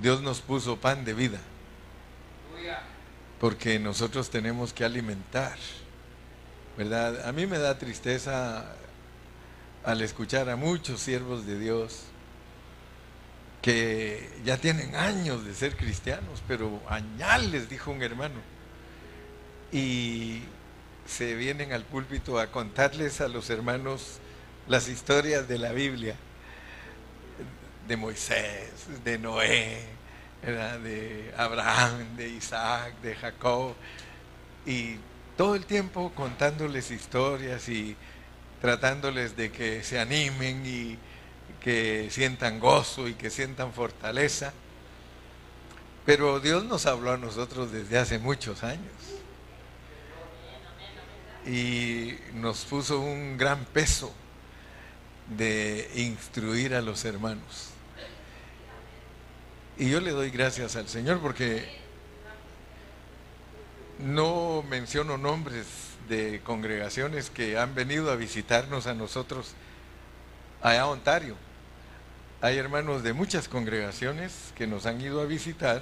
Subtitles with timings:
[0.00, 1.40] Dios nos puso pan de vida.
[3.38, 5.56] Porque nosotros tenemos que alimentar.
[6.76, 7.26] ¿Verdad?
[7.26, 8.76] A mí me da tristeza
[9.84, 12.04] al escuchar a muchos siervos de Dios
[13.62, 18.40] que ya tienen años de ser cristianos, pero añales, dijo un hermano,
[19.72, 20.42] y
[21.06, 24.18] se vienen al púlpito a contarles a los hermanos
[24.66, 26.16] las historias de la Biblia,
[27.90, 28.70] de Moisés,
[29.02, 29.80] de Noé,
[30.44, 33.74] de Abraham, de Isaac, de Jacob,
[34.64, 34.94] y
[35.36, 37.96] todo el tiempo contándoles historias y
[38.60, 40.98] tratándoles de que se animen y
[41.60, 44.52] que sientan gozo y que sientan fortaleza.
[46.06, 48.94] Pero Dios nos habló a nosotros desde hace muchos años
[51.44, 54.14] y nos puso un gran peso
[55.36, 57.69] de instruir a los hermanos.
[59.80, 61.64] Y yo le doy gracias al Señor porque
[63.98, 65.64] no menciono nombres
[66.06, 69.54] de congregaciones que han venido a visitarnos a nosotros
[70.60, 71.34] allá a Ontario.
[72.42, 75.80] Hay hermanos de muchas congregaciones que nos han ido a visitar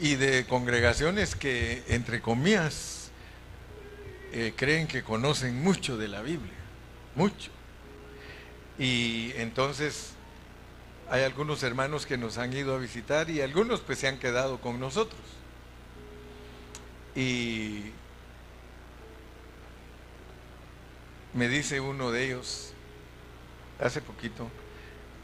[0.00, 3.10] y de congregaciones que, entre comillas,
[4.32, 6.56] eh, creen que conocen mucho de la Biblia,
[7.14, 7.50] mucho.
[8.78, 10.15] Y entonces
[11.10, 14.60] hay algunos hermanos que nos han ido a visitar y algunos pues se han quedado
[14.60, 15.20] con nosotros.
[17.14, 17.84] Y
[21.32, 22.72] me dice uno de ellos,
[23.80, 24.48] hace poquito,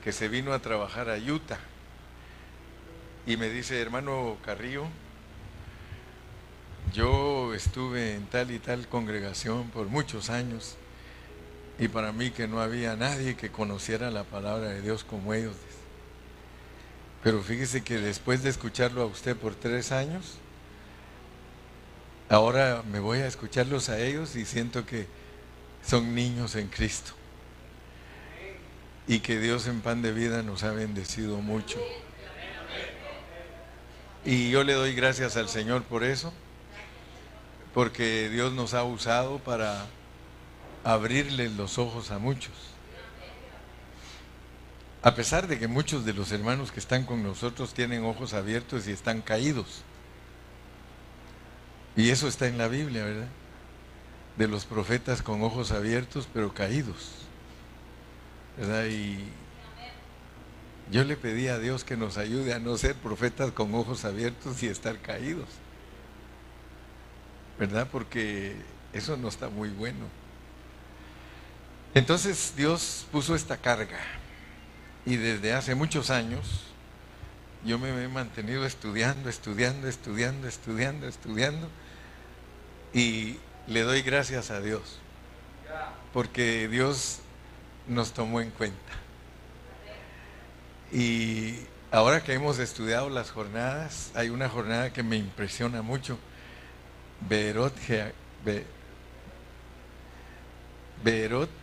[0.05, 1.61] que se vino a trabajar a Utah.
[3.27, 4.87] Y me dice, hermano Carrillo,
[6.93, 10.77] yo estuve en tal y tal congregación por muchos años
[11.79, 15.57] y para mí que no había nadie que conociera la palabra de Dios como ellos.
[17.23, 20.39] Pero fíjese que después de escucharlo a usted por tres años,
[22.33, 25.07] Ahora me voy a escucharlos a ellos y siento que
[25.85, 27.13] son niños en Cristo.
[29.07, 31.79] Y que Dios en pan de vida nos ha bendecido mucho.
[34.25, 36.33] Y yo le doy gracias al Señor por eso,
[37.75, 39.85] porque Dios nos ha usado para
[40.85, 42.55] abrirles los ojos a muchos.
[45.03, 48.87] A pesar de que muchos de los hermanos que están con nosotros tienen ojos abiertos
[48.87, 49.83] y están caídos.
[51.97, 53.29] Y eso está en la Biblia, ¿verdad?
[54.39, 57.11] De los profetas con ojos abiertos pero caídos.
[58.57, 58.87] ¿Verdad?
[58.87, 59.19] Y
[60.93, 64.63] yo le pedí a Dios que nos ayude a no ser profetas con ojos abiertos
[64.63, 65.49] y estar caídos.
[67.59, 67.89] ¿Verdad?
[67.91, 68.55] Porque
[68.93, 70.07] eso no está muy bueno.
[71.93, 74.22] Entonces Dios puso esta carga
[75.05, 76.65] y desde hace muchos años
[77.65, 81.69] yo me he mantenido estudiando, estudiando, estudiando, estudiando, estudiando
[82.93, 83.37] y
[83.67, 84.99] le doy gracias a Dios,
[86.13, 87.21] porque Dios
[87.89, 88.93] nos tomó en cuenta.
[90.93, 91.57] Y
[91.91, 96.19] ahora que hemos estudiado las jornadas, hay una jornada que me impresiona mucho.
[97.29, 97.75] Berot,
[101.03, 101.62] Berot.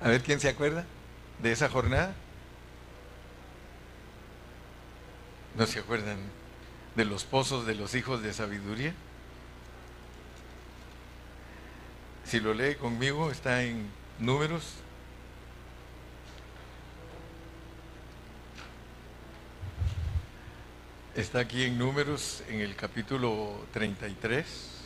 [0.00, 0.84] A ver quién se acuerda
[1.42, 2.14] de esa jornada.
[5.56, 6.18] ¿No se acuerdan?
[6.94, 8.94] de los pozos de los hijos de sabiduría.
[12.24, 14.74] Si lo lee conmigo, está en números.
[21.14, 24.79] Está aquí en números en el capítulo 33.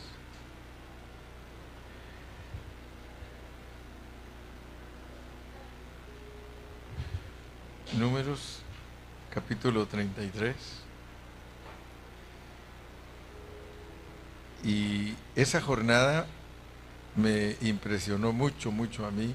[7.99, 8.59] Números
[9.33, 10.57] capítulo 33.
[14.65, 16.27] Y esa jornada
[17.15, 19.33] me impresionó mucho, mucho a mí.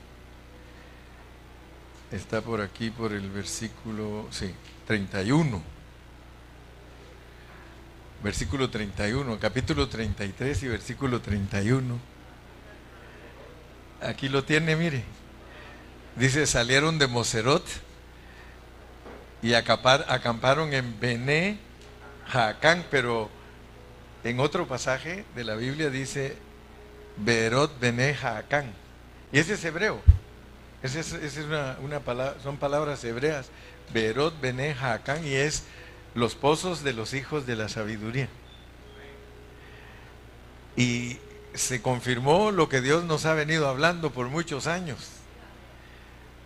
[2.12, 4.54] Está por aquí, por el versículo, sí,
[4.88, 5.62] 31.
[8.22, 11.98] Versículo 31, capítulo 33 y versículo 31.
[14.02, 15.06] Aquí lo tiene, mire.
[16.18, 17.64] Dice, salieron de Moserot
[19.42, 21.58] y acamparon en Bené,
[22.28, 23.30] Jacán, pero
[24.24, 26.38] en otro pasaje de la Biblia dice
[27.18, 28.74] Berot Beneja Acán.
[29.32, 30.02] Y ese es hebreo.
[30.82, 33.50] Ese es, una, palabra, son palabras hebreas.
[33.94, 35.64] Berot Beneja Acán y es
[36.16, 38.30] los pozos de los hijos de la sabiduría.
[40.76, 41.18] Y
[41.54, 45.10] se confirmó lo que Dios nos ha venido hablando por muchos años.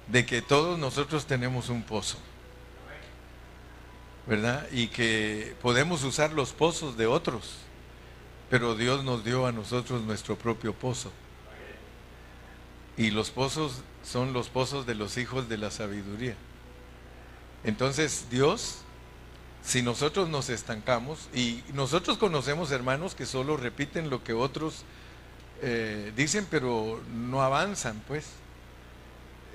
[0.08, 2.18] de que todos nosotros tenemos un pozo,
[4.28, 4.68] ¿verdad?
[4.72, 7.56] Y que podemos usar los pozos de otros,
[8.50, 11.12] pero Dios nos dio a nosotros nuestro propio pozo.
[12.96, 16.36] Y los pozos son los pozos de los hijos de la sabiduría.
[17.64, 18.80] Entonces Dios,
[19.64, 24.84] si nosotros nos estancamos, y nosotros conocemos hermanos que solo repiten lo que otros
[25.62, 28.26] eh, dicen, pero no avanzan, pues,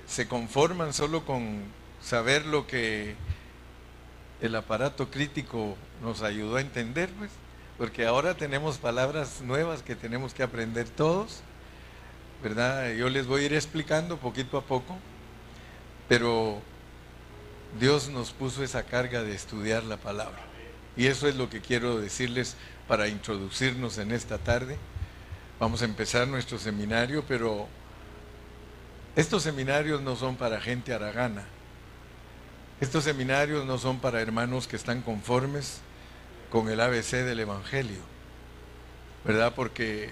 [0.07, 1.61] se conforman solo con
[2.03, 3.15] saber lo que
[4.41, 7.31] el aparato crítico nos ayudó a entender, pues,
[7.77, 11.43] porque ahora tenemos palabras nuevas que tenemos que aprender todos
[12.43, 12.93] ¿verdad?
[12.93, 14.97] Yo les voy a ir explicando poquito a poco,
[16.09, 16.61] pero
[17.79, 20.39] Dios nos puso esa carga de estudiar la palabra.
[20.97, 22.57] Y eso es lo que quiero decirles
[22.87, 24.77] para introducirnos en esta tarde.
[25.61, 27.67] Vamos a empezar nuestro seminario, pero
[29.17, 31.45] estos seminarios no son para gente aragana.
[32.81, 35.81] Estos seminarios no son para hermanos que están conformes
[36.49, 37.99] con el ABC del Evangelio,
[39.25, 39.53] ¿verdad?
[39.57, 40.11] Porque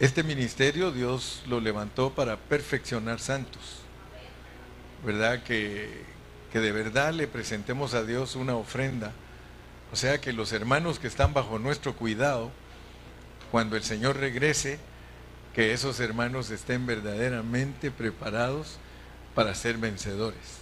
[0.00, 3.80] este ministerio Dios lo levantó para perfeccionar santos.
[5.04, 5.42] ¿Verdad?
[5.42, 6.04] Que,
[6.52, 9.12] que, de verdad le presentemos a Dios una ofrenda.
[9.92, 12.50] O sea que los hermanos que están bajo nuestro cuidado,
[13.50, 14.78] cuando el Señor regrese,
[15.54, 18.78] que esos hermanos estén verdaderamente preparados
[19.34, 20.57] para ser vencedores.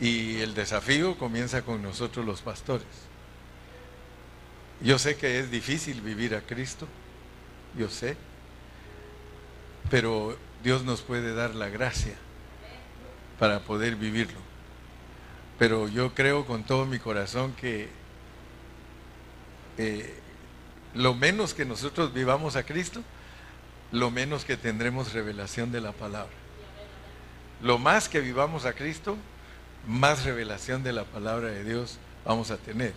[0.00, 2.86] Y el desafío comienza con nosotros los pastores.
[4.80, 6.86] Yo sé que es difícil vivir a Cristo
[7.76, 8.16] yo sé,
[9.90, 12.14] pero Dios nos puede dar la gracia
[13.38, 14.38] para poder vivirlo.
[15.58, 17.88] Pero yo creo con todo mi corazón que
[19.76, 20.14] eh,
[20.94, 23.02] lo menos que nosotros vivamos a Cristo,
[23.92, 26.32] lo menos que tendremos revelación de la palabra.
[27.62, 29.16] Lo más que vivamos a Cristo,
[29.88, 32.92] más revelación de la palabra de Dios vamos a tener.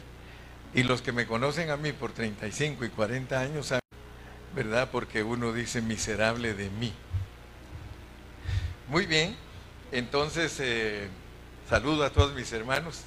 [0.74, 3.74] Y los que me conocen a mí por 35 y 40 años
[4.56, 4.90] ¿verdad?
[4.92, 6.94] Porque uno dice miserable de mí.
[8.90, 9.36] Muy bien,
[9.92, 11.08] entonces eh,
[11.70, 13.04] saludo a todos mis hermanos.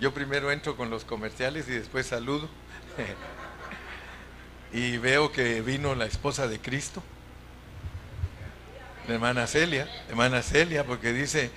[0.00, 2.48] Yo primero entro con los comerciales y después saludo.
[4.72, 7.02] y veo que vino la esposa de Cristo,
[9.08, 11.50] la hermana Celia, hermana Celia, porque dice,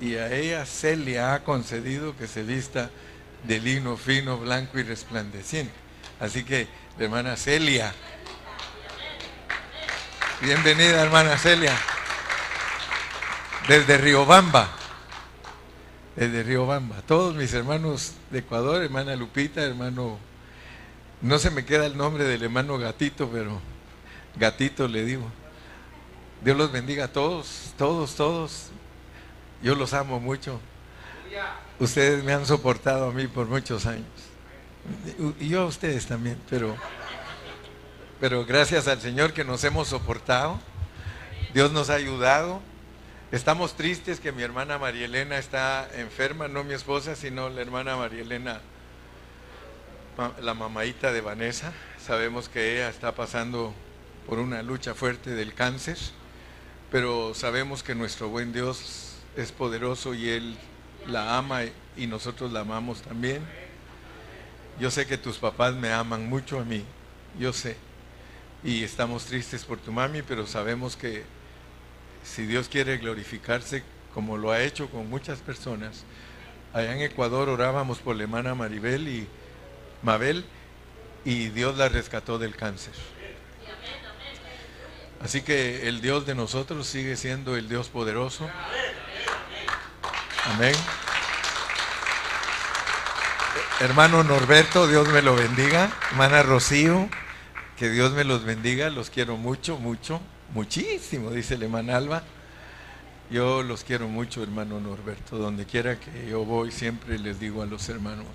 [0.00, 2.90] y a ella Celia ha concedido que se vista
[3.44, 5.72] de lino fino, blanco y resplandeciente.
[6.18, 6.68] Así que
[6.98, 7.94] hermana Celia.
[10.40, 11.76] Bienvenida, hermana Celia.
[13.68, 14.70] Desde Riobamba.
[16.16, 17.02] Desde Riobamba.
[17.02, 20.18] Todos mis hermanos de Ecuador, hermana Lupita, hermano.
[21.20, 23.60] No se me queda el nombre del hermano Gatito, pero
[24.36, 25.30] Gatito le digo.
[26.42, 28.69] Dios los bendiga a todos, todos, todos.
[29.62, 30.60] Yo los amo mucho.
[31.78, 34.06] Ustedes me han soportado a mí por muchos años.
[35.38, 36.76] Y yo a ustedes también, pero,
[38.18, 40.58] pero gracias al Señor que nos hemos soportado.
[41.52, 42.60] Dios nos ha ayudado.
[43.32, 47.96] Estamos tristes que mi hermana María Elena está enferma, no mi esposa, sino la hermana
[47.96, 48.60] María Elena,
[50.40, 51.72] la mamaita de Vanessa.
[52.04, 53.72] Sabemos que ella está pasando
[54.26, 55.98] por una lucha fuerte del cáncer,
[56.90, 60.56] pero sabemos que nuestro buen Dios es poderoso y Él
[61.06, 61.62] la ama
[61.96, 63.42] y nosotros la amamos también.
[64.78, 66.84] Yo sé que tus papás me aman mucho a mí,
[67.38, 67.76] yo sé.
[68.64, 71.24] Y estamos tristes por tu mami, pero sabemos que
[72.22, 73.82] si Dios quiere glorificarse
[74.14, 76.04] como lo ha hecho con muchas personas,
[76.72, 79.26] allá en Ecuador orábamos por la hermana Maribel y
[80.02, 80.44] Mabel
[81.24, 82.94] y Dios la rescató del cáncer.
[85.22, 88.48] Así que el Dios de nosotros sigue siendo el Dios poderoso.
[90.46, 90.74] Amén.
[93.80, 95.90] Hermano Norberto, Dios me lo bendiga.
[96.10, 97.08] Hermana Rocío,
[97.76, 98.90] que Dios me los bendiga.
[98.90, 100.20] Los quiero mucho, mucho,
[100.52, 102.22] muchísimo, dice el hermano Alba.
[103.30, 105.38] Yo los quiero mucho, hermano Norberto.
[105.38, 108.26] Donde quiera que yo voy, siempre les digo a los hermanos,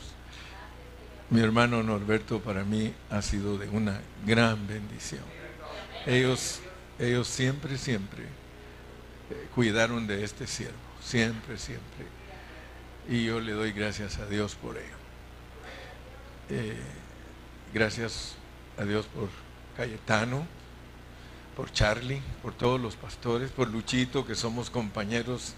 [1.29, 5.24] mi hermano Norberto para mí ha sido de una gran bendición.
[6.05, 6.59] Ellos,
[7.00, 12.05] ellos siempre, siempre eh, cuidaron de este siervo, siempre, siempre.
[13.07, 14.95] Y yo le doy gracias a Dios por ello.
[16.50, 16.77] Eh,
[17.74, 18.35] gracias
[18.77, 19.29] a Dios por
[19.77, 20.47] Cayetano,
[21.55, 25.53] por Charlie, por todos los pastores, por Luchito, que somos compañeros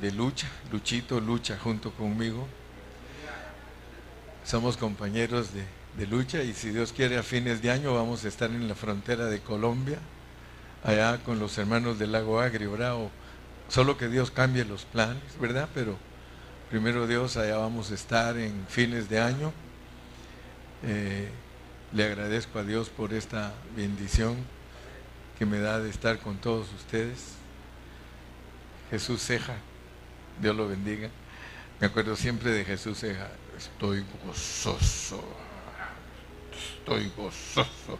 [0.00, 0.48] de lucha.
[0.70, 2.46] Luchito lucha junto conmigo.
[4.44, 5.64] Somos compañeros de,
[5.96, 8.74] de lucha y si Dios quiere a fines de año vamos a estar en la
[8.74, 9.98] frontera de Colombia
[10.84, 12.96] allá con los hermanos del lago Agrio, ¿verdad?
[13.68, 15.68] Solo que Dios cambie los planes, ¿verdad?
[15.74, 15.96] Pero
[16.70, 19.52] primero Dios, allá vamos a estar en fines de año.
[20.82, 21.28] Eh,
[21.92, 24.36] le agradezco a Dios por esta bendición
[25.38, 27.34] que me da de estar con todos ustedes.
[28.90, 29.56] Jesús Ceja,
[30.40, 31.10] Dios lo bendiga.
[31.80, 35.22] Me acuerdo siempre de Jesús Ceja, estoy gozoso,
[36.78, 37.98] estoy gozoso,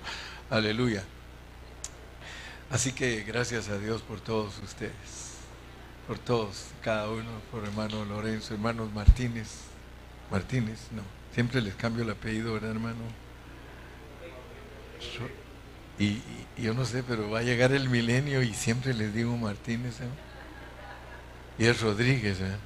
[0.49, 1.05] aleluya.
[2.71, 4.93] Así que gracias a Dios por todos ustedes,
[6.07, 9.49] por todos, cada uno, por hermano Lorenzo, hermanos Martínez,
[10.31, 11.03] Martínez, no,
[11.35, 13.01] siempre les cambio el apellido, ¿verdad hermano?
[15.99, 16.21] Y,
[16.57, 20.09] yo no sé, pero va a llegar el milenio y siempre les digo Martínez, ¿eh?
[21.59, 22.57] y es Rodríguez, ¿eh?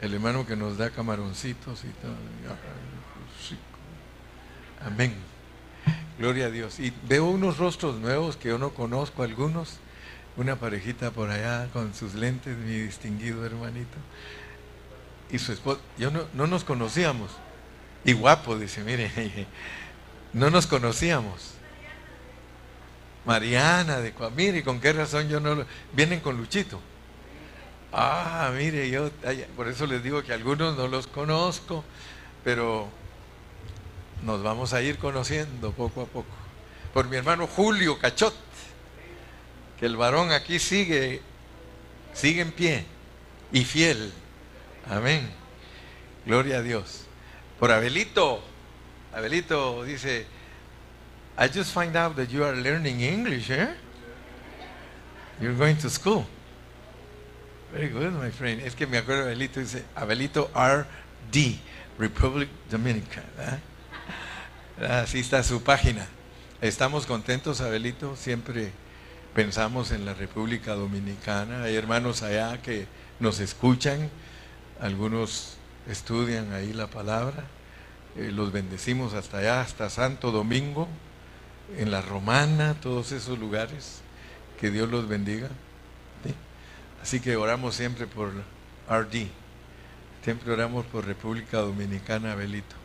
[0.00, 2.14] el hermano que nos da camaroncitos y todo.
[4.84, 5.14] Amén.
[6.18, 6.80] Gloria a Dios.
[6.80, 9.78] Y veo unos rostros nuevos que yo no conozco, algunos.
[10.36, 13.96] Una parejita por allá con sus lentes, mi distinguido hermanito.
[15.30, 15.80] Y su esposa.
[15.98, 17.30] Yo no, no nos conocíamos.
[18.04, 19.10] Y guapo, dice, mire,
[20.32, 21.54] no nos conocíamos.
[23.26, 25.66] Mariana de Mire, ¿con qué razón yo no lo...
[25.92, 26.80] Vienen con Luchito.
[27.92, 29.10] Ah, mire, yo
[29.56, 31.84] por eso les digo que algunos no los conozco,
[32.44, 32.88] pero
[34.22, 36.28] nos vamos a ir conociendo poco a poco.
[36.94, 38.34] Por mi hermano Julio Cachot,
[39.80, 41.22] que el varón aquí sigue,
[42.12, 42.84] sigue en pie
[43.50, 44.12] y fiel.
[44.88, 45.28] Amén.
[46.26, 47.06] Gloria a Dios.
[47.58, 48.42] Por Abelito,
[49.14, 50.26] Abelito dice,
[51.38, 53.74] I just find out that you are learning English, eh?
[55.40, 56.26] You're going to school.
[57.72, 58.60] Very good, my friend.
[58.60, 61.58] Es que me acuerdo Abelito, dice Abelito R.D.,
[61.98, 63.24] Republic Dominican.
[64.78, 66.06] Así está su página.
[66.60, 68.14] Estamos contentos, Abelito.
[68.16, 68.72] Siempre
[69.40, 71.62] pensamos en la República Dominicana.
[71.62, 72.86] Hay hermanos allá que
[73.20, 74.10] nos escuchan.
[74.82, 75.56] Algunos
[75.88, 77.44] estudian ahí la palabra.
[78.16, 80.88] Eh, los bendecimos hasta allá, hasta Santo Domingo,
[81.78, 84.02] en la Romana, todos esos lugares.
[84.60, 85.48] Que Dios los bendiga.
[87.02, 88.30] Así que oramos siempre por
[88.90, 89.26] RD.
[90.22, 92.76] Siempre oramos por República Dominicana, Abelito.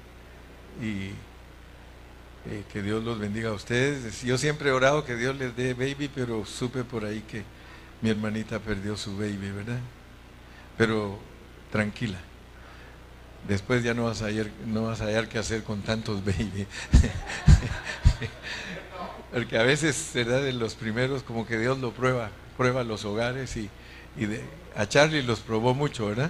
[0.81, 1.09] Y
[2.47, 4.21] eh, que Dios los bendiga a ustedes.
[4.21, 7.43] Yo siempre he orado que Dios les dé baby, pero supe por ahí que
[8.01, 9.79] mi hermanita perdió su baby, ¿verdad?
[10.77, 11.17] Pero
[11.71, 12.19] tranquila.
[13.47, 16.67] Después ya no vas a hallar, no vas a hallar qué hacer con tantos baby.
[19.33, 20.43] Porque a veces, ¿verdad?
[20.43, 23.71] De los primeros, como que Dios lo prueba, prueba los hogares y,
[24.17, 24.27] y
[24.75, 26.29] a Charlie los probó mucho, ¿verdad?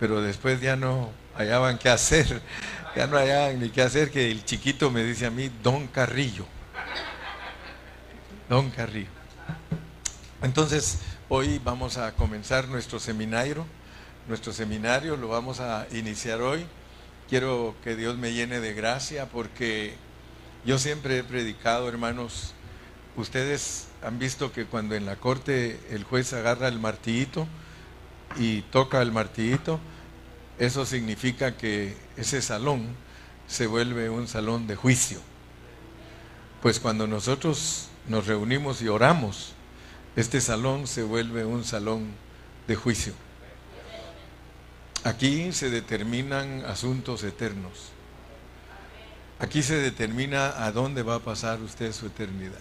[0.00, 2.42] Pero después ya no hallaban qué hacer
[2.96, 6.46] ya no hay ni qué hacer que el chiquito me dice a mí, Don Carrillo.
[8.48, 9.10] Don Carrillo.
[10.42, 13.66] Entonces, hoy vamos a comenzar nuestro seminario.
[14.26, 16.66] Nuestro seminario lo vamos a iniciar hoy.
[17.28, 19.94] Quiero que Dios me llene de gracia porque
[20.64, 22.54] yo siempre he predicado, hermanos.
[23.16, 27.46] Ustedes han visto que cuando en la corte el juez agarra el martillito
[28.36, 29.78] y toca el martillito,
[30.60, 32.86] eso significa que ese salón
[33.48, 35.18] se vuelve un salón de juicio.
[36.60, 39.54] Pues cuando nosotros nos reunimos y oramos,
[40.16, 42.10] este salón se vuelve un salón
[42.68, 43.14] de juicio.
[45.02, 47.92] Aquí se determinan asuntos eternos.
[49.38, 52.60] Aquí se determina a dónde va a pasar usted su eternidad.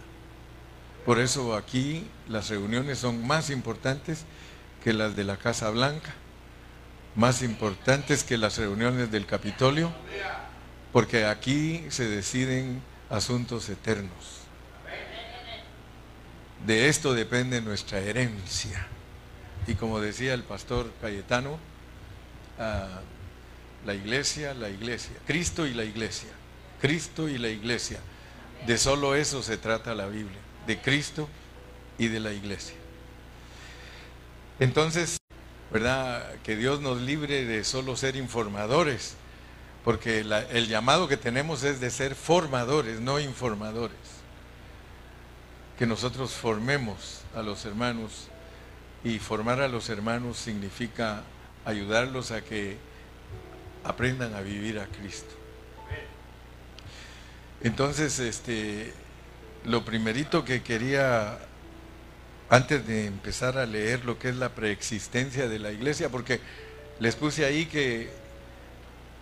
[1.06, 4.24] Por eso aquí las reuniones son más importantes
[4.86, 6.16] que las de la Casa Blanca
[7.20, 9.92] más importantes que las reuniones del Capitolio,
[10.94, 14.40] porque aquí se deciden asuntos eternos.
[16.66, 18.88] De esto depende nuestra herencia.
[19.68, 21.60] Y como decía el pastor Cayetano,
[22.58, 23.02] ah,
[23.86, 26.30] la iglesia, la iglesia, Cristo y la iglesia,
[26.80, 28.00] Cristo y la iglesia.
[28.66, 31.28] De solo eso se trata la Biblia, de Cristo
[31.98, 32.76] y de la iglesia.
[34.62, 35.19] Entonces,
[35.72, 36.36] ¿verdad?
[36.44, 39.16] Que Dios nos libre de solo ser informadores,
[39.84, 43.98] porque el llamado que tenemos es de ser formadores, no informadores.
[45.78, 48.28] Que nosotros formemos a los hermanos
[49.04, 51.24] y formar a los hermanos significa
[51.66, 52.78] ayudarlos a que
[53.84, 55.34] aprendan a vivir a Cristo.
[57.62, 58.94] Entonces, este,
[59.66, 61.40] lo primerito que quería
[62.50, 66.40] antes de empezar a leer lo que es la preexistencia de la iglesia, porque
[67.00, 68.10] les puse ahí que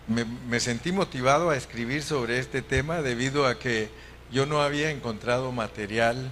[0.07, 3.89] me, sentí motivado a escribir sobre este tema debido a que
[4.31, 6.31] yo no había encontrado material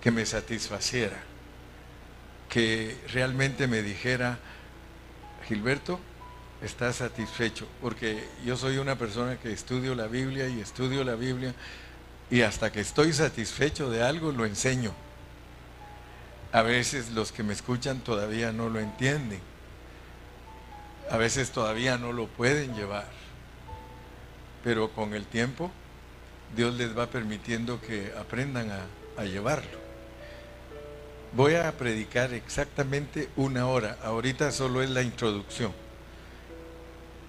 [0.00, 1.16] que me satisfaciera,
[2.48, 4.38] que realmente me dijera,
[5.48, 5.98] Gilberto,
[6.62, 11.54] estás satisfecho, porque yo soy una persona que estudio la Biblia y estudio la Biblia
[12.30, 14.94] y hasta que estoy satisfecho de algo lo enseño.
[16.54, 19.40] A veces los que me escuchan todavía no lo entienden.
[21.10, 23.08] A veces todavía no lo pueden llevar.
[24.62, 25.72] Pero con el tiempo
[26.54, 29.78] Dios les va permitiendo que aprendan a, llevarlo.
[31.32, 33.98] Voy a predicar exactamente una hora.
[34.04, 35.72] Ahorita solo es la introducción.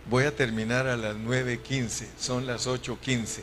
[0.07, 2.09] Voy a terminar a las 9.15.
[2.19, 3.41] Son las 8.15.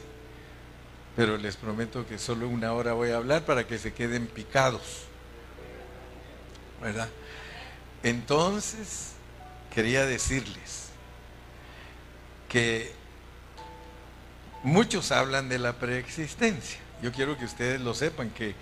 [1.16, 5.08] Pero les prometo que solo una hora voy a hablar para que se queden picados.
[6.82, 7.08] ¿Verdad?
[8.02, 9.12] Entonces,
[9.72, 10.88] quería decirles
[12.48, 12.92] que
[14.64, 16.80] muchos hablan de la preexistencia.
[17.00, 18.54] Yo quiero que ustedes lo sepan, que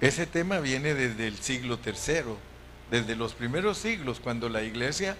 [0.00, 2.34] ese tema viene desde el siglo III,
[2.90, 5.16] desde los primeros siglos, cuando la iglesia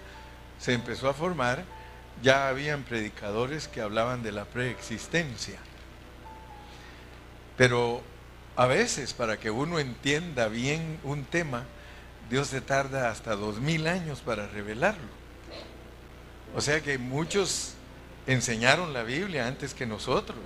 [0.59, 1.63] se empezó a formar,
[2.21, 5.59] ya habían predicadores que hablaban de la preexistencia.
[7.55, 8.01] Pero
[8.57, 11.63] a veces para que uno entienda bien un tema,
[12.29, 15.17] Dios se tarda hasta dos mil años para revelarlo.
[16.55, 17.73] O sea que muchos
[18.25, 20.37] enseñaron la Biblia antes que nosotros.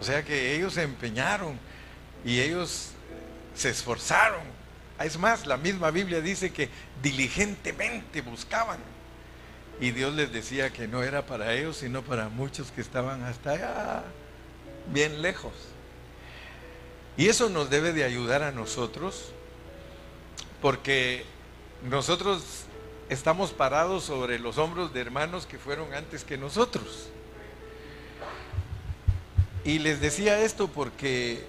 [0.00, 1.58] O sea que ellos se empeñaron
[2.24, 2.90] y ellos
[3.54, 4.42] se esforzaron.
[4.98, 6.68] Es más, la misma Biblia dice que
[7.02, 8.78] diligentemente buscaban.
[9.80, 13.52] Y Dios les decía que no era para ellos, sino para muchos que estaban hasta
[13.52, 14.02] allá,
[14.92, 15.54] bien lejos.
[17.16, 19.32] Y eso nos debe de ayudar a nosotros,
[20.60, 21.24] porque
[21.88, 22.42] nosotros
[23.08, 27.08] estamos parados sobre los hombros de hermanos que fueron antes que nosotros.
[29.64, 31.44] Y les decía esto porque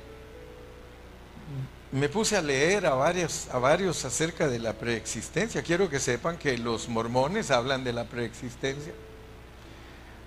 [1.91, 5.61] me puse a leer a varios, a varios acerca de la preexistencia.
[5.61, 8.93] Quiero que sepan que los mormones hablan de la preexistencia.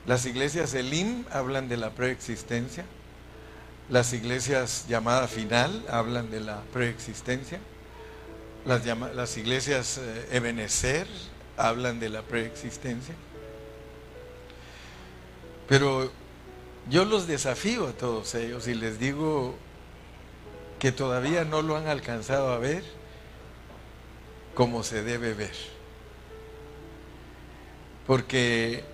[0.07, 2.85] Las iglesias Elim hablan de la preexistencia.
[3.89, 7.59] Las iglesias llamada final hablan de la preexistencia.
[8.65, 11.07] Las, iglesias eh, Ebenezer
[11.57, 13.15] hablan de la preexistencia.
[15.69, 16.11] Pero
[16.89, 19.55] yo los desafío a todos ellos y les digo,
[20.85, 22.85] que todavía no lo han alcanzado a ver
[24.55, 25.55] como se debe ver.
[28.07, 28.85] Porque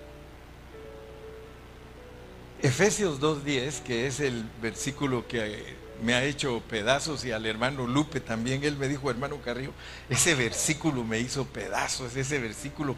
[2.61, 8.19] Efesios 2.10, que es el versículo que me ha hecho pedazos y al hermano Lupe
[8.19, 9.71] también, él me dijo, hermano Carrillo,
[10.09, 12.95] ese versículo me hizo pedazos, ese versículo,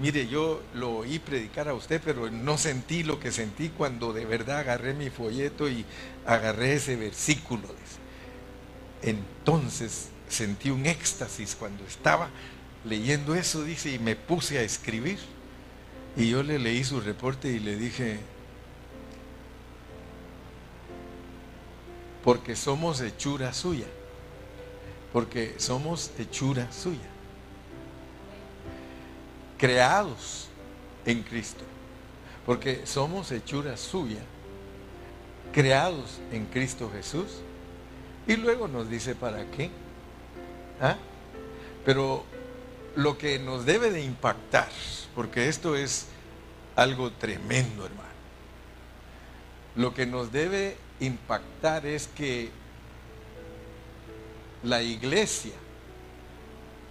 [0.00, 4.24] mire, yo lo oí predicar a usted, pero no sentí lo que sentí cuando de
[4.24, 5.84] verdad agarré mi folleto y
[6.24, 7.62] agarré ese versículo.
[9.02, 12.30] Entonces sentí un éxtasis cuando estaba
[12.84, 15.18] leyendo eso, dice, y me puse a escribir.
[16.16, 18.20] Y yo le leí su reporte y le dije,
[22.24, 23.86] porque somos hechura suya,
[25.12, 27.08] porque somos hechura suya,
[29.58, 30.48] creados
[31.04, 31.64] en Cristo,
[32.46, 34.20] porque somos hechura suya,
[35.52, 37.42] creados en Cristo Jesús
[38.26, 39.70] y luego nos dice para qué.
[40.80, 40.96] ¿Ah?
[41.84, 42.24] Pero
[42.96, 44.68] lo que nos debe de impactar,
[45.14, 46.06] porque esto es
[46.76, 48.08] algo tremendo, hermano.
[49.74, 52.50] Lo que nos debe impactar es que
[54.62, 55.54] la iglesia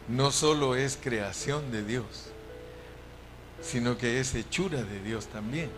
[0.08, 2.32] no solo es creación de Dios,
[3.62, 5.69] sino que es hechura de Dios también.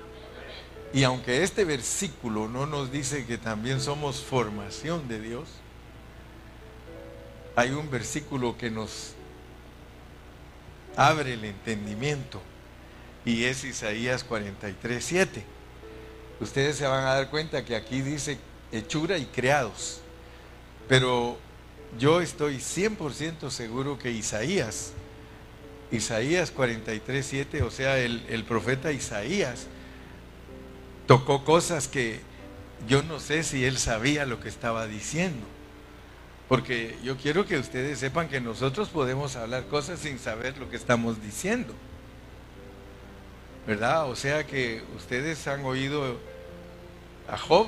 [0.93, 5.50] Y aunque este versículo no nos dice que también somos formación de Dios,
[7.56, 9.13] hay un versículo que nos
[10.96, 12.41] abre el entendimiento
[13.26, 15.53] y es Isaías 43, 7.
[16.39, 18.38] Ustedes se van a dar cuenta que aquí dice
[18.72, 20.02] hechura y creados,
[20.88, 21.38] pero
[22.00, 24.93] yo estoy 100% seguro que Isaías,
[25.91, 29.67] Isaías 43, 7, o sea, el, el profeta Isaías,
[31.06, 32.19] tocó cosas que
[32.88, 35.46] yo no sé si él sabía lo que estaba diciendo.
[36.50, 40.76] Porque yo quiero que ustedes sepan que nosotros podemos hablar cosas sin saber lo que
[40.76, 41.74] estamos diciendo.
[43.65, 44.10] ¿Verdad?
[44.10, 46.17] O sea que ustedes han oído
[47.30, 47.67] a Job.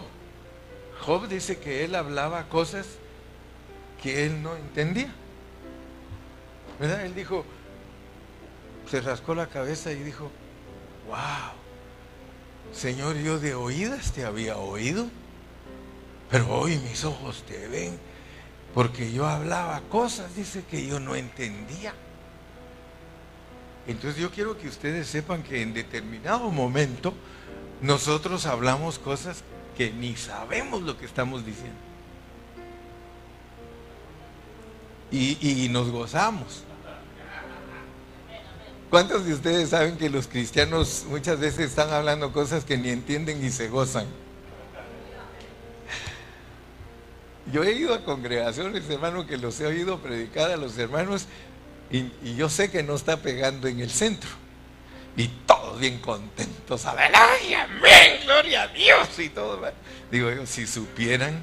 [1.02, 2.86] Job dice que él hablaba cosas
[4.02, 5.14] que él no entendía.
[6.80, 7.06] ¿Verdad?
[7.06, 7.46] Él dijo,
[8.90, 10.30] se rascó la cabeza y dijo,
[11.08, 11.54] wow,
[12.74, 15.08] Señor, yo de oídas te había oído,
[16.30, 17.98] pero hoy mis ojos te ven.
[18.74, 21.94] porque yo hablaba cosas, dice que yo no entendía.
[23.88, 27.14] Entonces yo quiero que ustedes sepan que en determinado momento
[27.82, 29.44] nosotros hablamos cosas
[29.78, 31.78] que ni sabemos lo que estamos diciendo.
[35.12, 36.64] Y, nos gozamos.
[38.90, 43.44] ¿Cuántos de ustedes saben que los cristianos muchas veces están hablando cosas que ni entienden
[43.44, 44.08] y se gozan?
[47.52, 51.28] Yo he ido a congregaciones, hermano, que los he oído predicar a los hermanos
[51.90, 54.30] y, yo sé que no está pegando en el centro.
[55.18, 59.62] Y todos bien contentos, aleluya, amén, gloria a Dios y todo.
[60.12, 61.42] Digo yo, si supieran,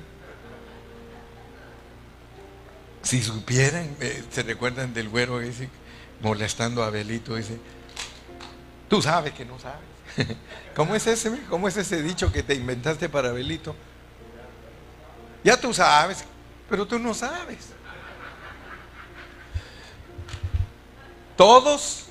[3.03, 5.71] si supieran, eh, se recuerdan del güero ese
[6.21, 7.59] molestando a Abelito, dice,
[8.89, 9.81] tú sabes que no sabes.
[10.77, 11.31] ¿Cómo es ese?
[11.49, 13.75] ¿Cómo es ese dicho que te inventaste para Abelito?
[15.43, 16.25] Ya tú sabes,
[16.69, 17.59] pero tú no sabes.
[21.43, 22.05] Todos,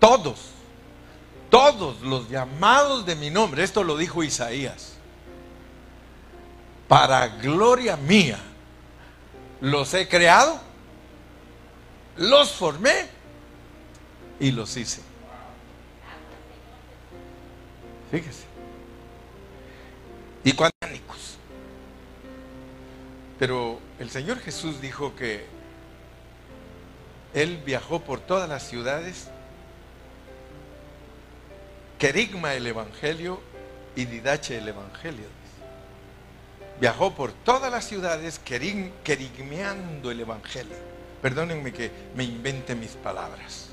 [0.00, 0.50] todos,
[1.48, 4.94] todos los llamados de mi nombre, esto lo dijo Isaías,
[6.88, 8.40] para gloria mía,
[9.60, 10.58] los he creado,
[12.16, 13.06] los formé
[14.40, 15.02] y los hice.
[18.10, 18.42] Fíjese.
[20.42, 20.74] Y cuando
[23.38, 25.46] pero el Señor Jesús dijo que
[27.34, 29.28] Él viajó por todas las ciudades,
[31.98, 33.40] querigma el Evangelio
[33.96, 35.26] y didache el Evangelio.
[36.80, 40.76] Viajó por todas las ciudades querigmeando el Evangelio.
[41.20, 43.70] Perdónenme que me invente mis palabras,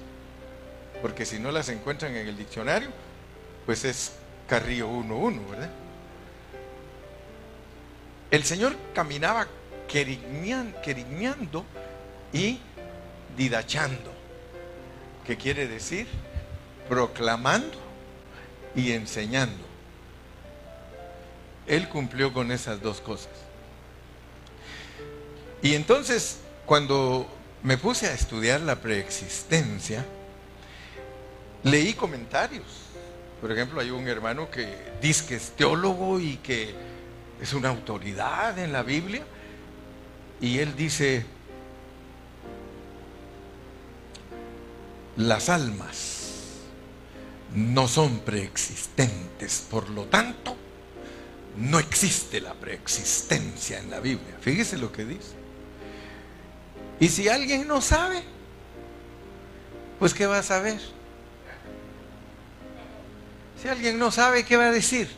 [1.01, 2.89] porque si no las encuentran en el diccionario,
[3.65, 4.13] pues es
[4.47, 5.69] Carrillo 1.1, ¿verdad?
[8.31, 9.47] El Señor caminaba
[9.87, 11.65] querigmeando
[12.31, 12.59] y
[13.37, 14.11] didachando,
[15.25, 16.07] que quiere decir
[16.89, 17.77] proclamando
[18.75, 19.63] y enseñando.
[21.67, 23.31] Él cumplió con esas dos cosas.
[25.61, 27.27] Y entonces, cuando
[27.63, 30.05] me puse a estudiar la preexistencia,
[31.63, 32.65] leí comentarios.
[33.39, 36.73] Por ejemplo, hay un hermano que dice que es teólogo y que
[37.41, 39.23] es una autoridad en la Biblia
[40.41, 41.23] y él dice,
[45.17, 46.21] las almas
[47.53, 50.55] no son preexistentes, por lo tanto,
[51.57, 54.37] no existe la preexistencia en la Biblia.
[54.39, 55.33] Fíjese lo que dice.
[56.99, 58.23] Y si alguien no sabe,
[59.99, 60.79] pues ¿qué va a saber?
[63.61, 65.09] Si alguien no sabe, ¿qué va a decir?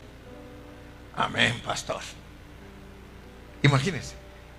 [1.16, 2.02] Amén, pastor.
[3.62, 4.14] Imagínese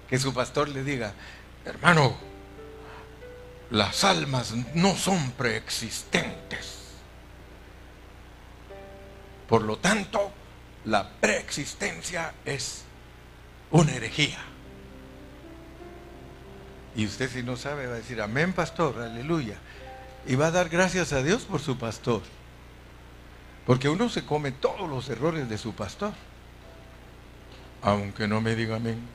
[0.09, 1.13] que su pastor le diga,
[1.65, 2.15] hermano,
[3.69, 6.75] las almas no son preexistentes.
[9.47, 10.31] Por lo tanto,
[10.85, 12.83] la preexistencia es
[13.71, 14.39] una herejía.
[16.95, 19.57] Y usted si no sabe va a decir, amén pastor, aleluya.
[20.25, 22.21] Y va a dar gracias a Dios por su pastor.
[23.65, 26.13] Porque uno se come todos los errores de su pastor.
[27.81, 29.14] Aunque no me diga amén.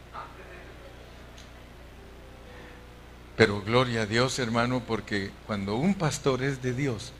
[3.40, 7.14] Pero gloria a Dios, hermano, porque cuando un pastor es de Dios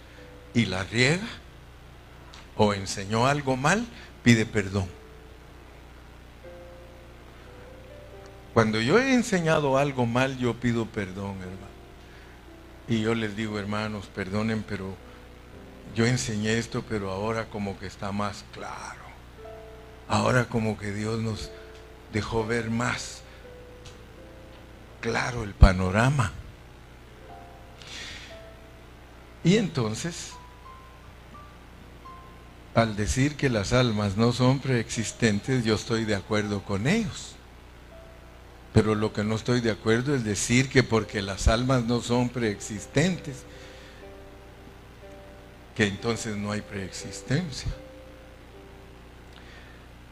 [0.52, 1.26] y la riega
[2.59, 3.87] o enseñó algo mal,
[4.22, 4.87] pide perdón.
[8.52, 11.56] Cuando yo he enseñado algo mal, yo pido perdón, hermano.
[12.87, 14.94] Y yo les digo, hermanos, perdonen, pero
[15.94, 19.00] yo enseñé esto, pero ahora como que está más claro.
[20.06, 21.50] Ahora como que Dios nos
[22.12, 23.22] dejó ver más
[25.00, 26.32] claro el panorama.
[29.42, 30.32] Y entonces,
[32.74, 37.34] al decir que las almas no son preexistentes, yo estoy de acuerdo con ellos.
[38.72, 42.28] Pero lo que no estoy de acuerdo es decir que porque las almas no son
[42.28, 43.44] preexistentes,
[45.74, 47.72] que entonces no hay preexistencia.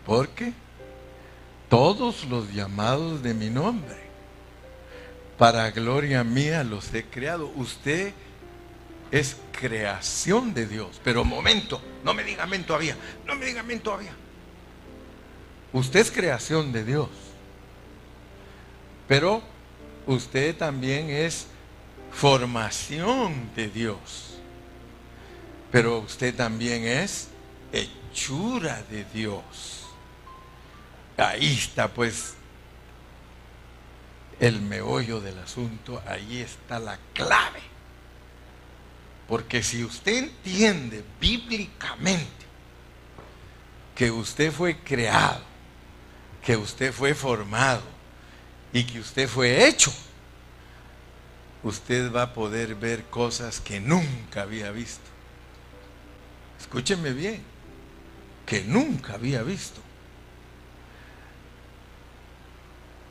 [0.04, 0.54] Porque
[1.68, 4.07] todos los llamados de mi nombre
[5.38, 7.46] para gloria mía los he creado.
[7.54, 8.12] Usted
[9.10, 11.00] es creación de Dios.
[11.04, 14.12] Pero momento, no me diga amén todavía, no me diga amén todavía.
[15.72, 17.08] Usted es creación de Dios.
[19.06, 19.42] Pero
[20.06, 21.46] usted también es
[22.10, 24.38] formación de Dios.
[25.70, 27.28] Pero usted también es
[27.72, 29.86] hechura de Dios.
[31.16, 32.34] Ahí está pues
[34.40, 37.60] el meollo del asunto, ahí está la clave.
[39.26, 42.46] Porque si usted entiende bíblicamente
[43.94, 45.42] que usted fue creado,
[46.42, 47.82] que usted fue formado
[48.72, 49.92] y que usted fue hecho,
[51.62, 55.04] usted va a poder ver cosas que nunca había visto.
[56.60, 57.42] Escúcheme bien,
[58.46, 59.82] que nunca había visto.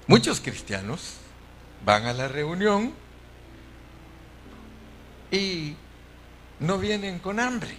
[0.08, 1.16] Muchos cristianos
[1.86, 2.94] van a la reunión
[5.32, 5.76] y
[6.60, 7.76] no vienen con hambre.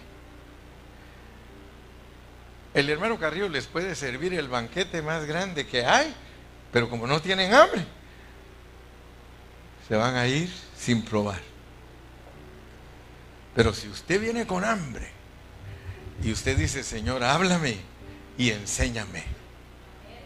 [2.74, 6.14] El hermano Carrillo les puede servir el banquete más grande que hay,
[6.70, 7.84] pero como no tienen hambre,
[9.88, 11.40] se van a ir sin probar.
[13.54, 15.10] Pero si usted viene con hambre
[16.22, 17.78] y usted dice, Señor, háblame
[18.36, 19.24] y enséñame,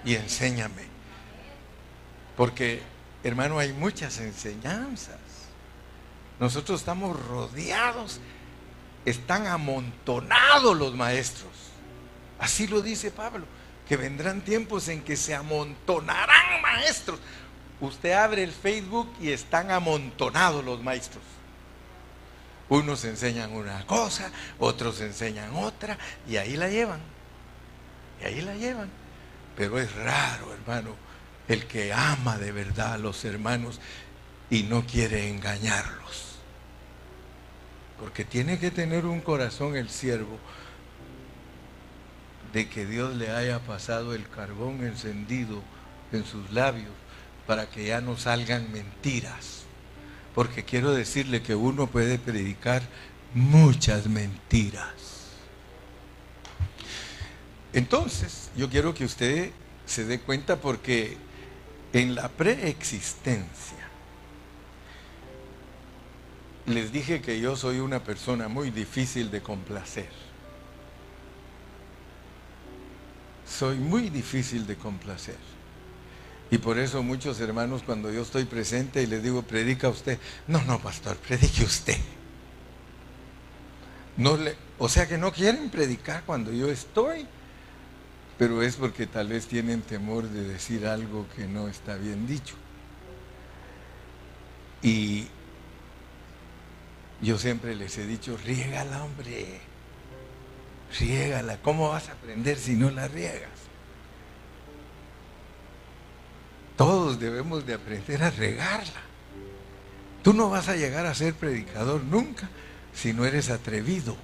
[0.04, 0.91] y enséñame.
[2.36, 2.82] Porque,
[3.22, 5.18] hermano, hay muchas enseñanzas.
[6.40, 8.20] Nosotros estamos rodeados,
[9.04, 11.50] están amontonados los maestros.
[12.38, 13.44] Así lo dice Pablo,
[13.88, 17.20] que vendrán tiempos en que se amontonarán maestros.
[17.80, 21.22] Usted abre el Facebook y están amontonados los maestros.
[22.68, 27.00] Unos enseñan una cosa, otros enseñan otra, y ahí la llevan.
[28.20, 28.88] Y ahí la llevan.
[29.56, 30.96] Pero es raro, hermano,
[31.48, 33.80] el que ama de verdad a los hermanos
[34.50, 36.36] y no quiere engañarlos.
[37.98, 40.38] Porque tiene que tener un corazón el siervo
[42.52, 45.62] de que Dios le haya pasado el carbón encendido
[46.12, 46.92] en sus labios
[47.46, 49.62] para que ya no salgan mentiras.
[50.34, 52.82] Porque quiero decirle que uno puede predicar
[53.34, 54.92] muchas mentiras.
[57.72, 59.50] Entonces, yo quiero que usted
[59.86, 61.16] se dé cuenta porque
[61.92, 63.78] en la preexistencia,
[66.66, 70.08] les dije que yo soy una persona muy difícil de complacer.
[73.46, 75.36] Soy muy difícil de complacer.
[76.50, 80.18] Y por eso muchos hermanos cuando yo estoy presente y les digo, predica usted.
[80.46, 81.96] No, no, pastor, predique usted.
[84.16, 87.26] No le, o sea que no quieren predicar cuando yo estoy
[88.42, 92.56] pero es porque tal vez tienen temor de decir algo que no está bien dicho.
[94.82, 95.28] Y
[97.20, 99.60] yo siempre les he dicho, riégala, hombre,
[100.98, 101.58] riégala.
[101.58, 103.48] ¿Cómo vas a aprender si no la riegas?
[106.76, 109.02] Todos debemos de aprender a regarla.
[110.24, 112.48] Tú no vas a llegar a ser predicador nunca
[112.92, 114.16] si no eres atrevido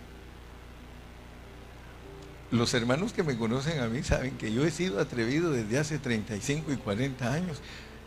[2.50, 5.98] los hermanos que me conocen a mí saben que yo he sido atrevido desde hace
[5.98, 7.60] 35 y 40 años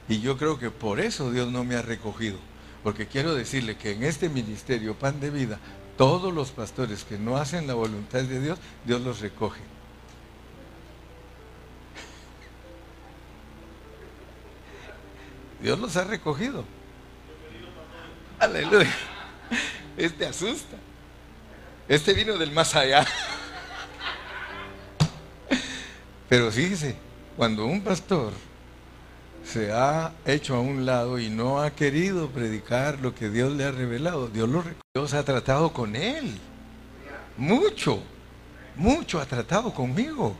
[0.10, 2.38] y yo creo que por eso Dios no me ha recogido.
[2.84, 5.60] Porque quiero decirle que en este ministerio Pan de Vida,
[5.98, 9.62] todos los pastores que no hacen la voluntad de Dios, Dios los recoge.
[15.62, 16.66] Dios los ha recogido.
[18.40, 18.92] Aleluya.
[19.96, 20.78] Este asusta.
[21.88, 23.06] Este vino del más allá.
[26.32, 26.96] Pero fíjese,
[27.36, 28.32] cuando un pastor
[29.44, 33.66] se ha hecho a un lado y no ha querido predicar lo que Dios le
[33.66, 34.64] ha revelado, Dios lo
[34.94, 36.38] Dios ha tratado con él.
[37.36, 38.02] Mucho,
[38.78, 40.38] mucho ha tratado conmigo.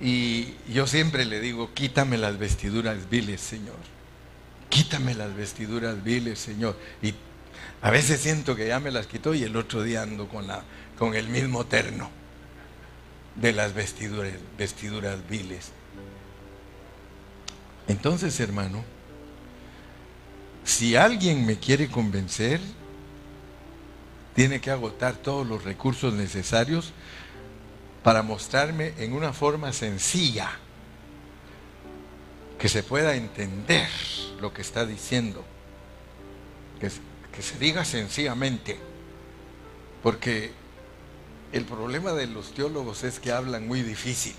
[0.00, 3.76] Y yo siempre le digo, quítame las vestiduras viles, Señor.
[4.70, 6.74] Quítame las vestiduras viles, Señor.
[7.02, 7.12] Y
[7.82, 10.62] a veces siento que ya me las quitó y el otro día ando con, la,
[10.96, 12.24] con el mismo terno
[13.36, 15.72] de las vestiduras, vestiduras viles.
[17.88, 18.84] Entonces, hermano,
[20.64, 22.60] si alguien me quiere convencer,
[24.34, 26.92] tiene que agotar todos los recursos necesarios
[28.02, 30.50] para mostrarme en una forma sencilla,
[32.58, 33.88] que se pueda entender
[34.40, 35.44] lo que está diciendo,
[36.80, 36.90] que,
[37.32, 38.78] que se diga sencillamente,
[40.02, 40.52] porque
[41.52, 44.34] el problema de los teólogos es que hablan muy difícil.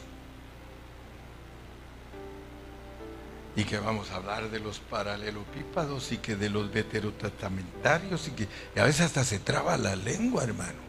[3.55, 8.47] Y que vamos a hablar de los paralelopípados y que de los veterotestamentarios y que
[8.79, 10.79] a veces hasta se traba la lengua, hermano.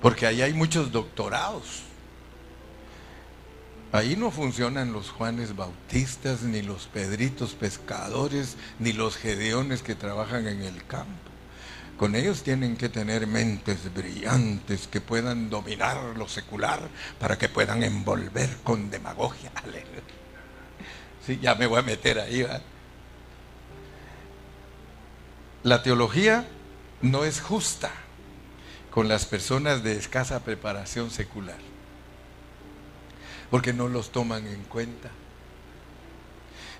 [0.00, 1.82] Porque ahí hay muchos doctorados.
[3.90, 10.46] Ahí no funcionan los Juanes Bautistas, ni los Pedritos Pescadores, ni los Gedeones que trabajan
[10.46, 11.31] en el campo.
[12.02, 16.80] Con ellos tienen que tener mentes brillantes que puedan dominar lo secular
[17.20, 19.52] para que puedan envolver con demagogia.
[21.24, 22.44] Sí, ya me voy a meter ahí.
[25.62, 26.44] La teología
[27.02, 27.92] no es justa
[28.90, 31.60] con las personas de escasa preparación secular,
[33.48, 35.08] porque no los toman en cuenta.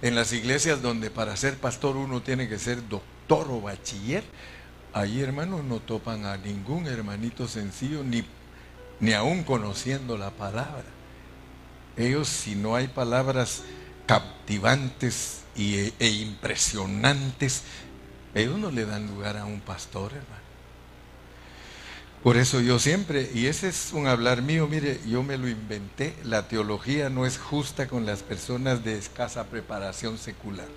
[0.03, 4.25] En las iglesias donde para ser pastor uno tiene que ser doctor o bachiller,
[4.93, 8.25] ahí hermanos no topan a ningún hermanito sencillo, ni,
[9.01, 10.85] ni aún conociendo la palabra.
[11.97, 13.63] Ellos si no hay palabras
[14.07, 17.63] captivantes y, e impresionantes,
[18.35, 20.43] ellos no le dan lugar a un pastor, hermano.
[22.23, 26.15] Por eso yo siempre, y ese es un hablar mío, mire, yo me lo inventé,
[26.23, 30.69] la teología no es justa con las personas de escasa preparación secular.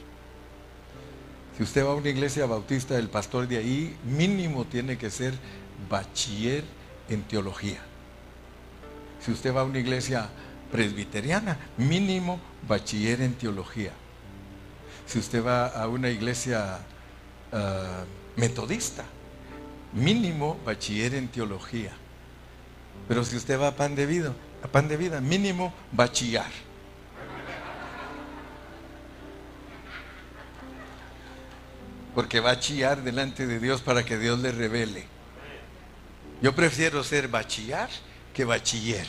[1.57, 5.33] Si usted va a una iglesia bautista, el pastor de ahí mínimo tiene que ser
[5.89, 6.65] bachiller
[7.07, 7.79] en teología.
[9.21, 10.29] Si usted va a una iglesia
[10.71, 13.91] presbiteriana, mínimo bachiller en teología.
[15.05, 16.79] Si usted va a una iglesia
[17.53, 18.03] ah,
[18.35, 19.05] metodista,
[19.93, 21.93] mínimo bachiller en teología.
[23.07, 26.51] Pero si usted va a pan de a pan de vida, mínimo bachillar.
[32.15, 35.06] Porque va a chillar delante de Dios para que Dios le revele.
[36.41, 37.89] Yo prefiero ser bachillar
[38.34, 39.08] que bachiller.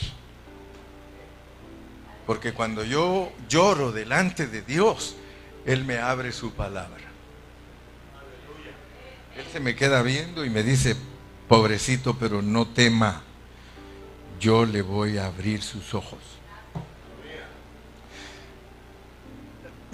[2.26, 5.14] Porque cuando yo lloro delante de Dios,
[5.64, 7.04] Él me abre su palabra.
[9.36, 10.96] Él se me queda viendo y me dice,
[11.46, 13.22] pobrecito, pero no tema,
[14.40, 16.35] yo le voy a abrir sus ojos.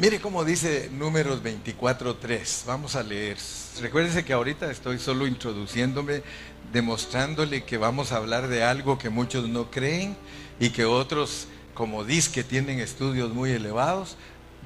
[0.03, 2.65] Mire cómo dice números 24.3.
[2.67, 3.37] Vamos a leer.
[3.81, 6.25] Recuérdense que ahorita estoy solo introduciéndome,
[6.73, 10.17] demostrándole que vamos a hablar de algo que muchos no creen
[10.59, 14.17] y que otros, como dicen que tienen estudios muy elevados,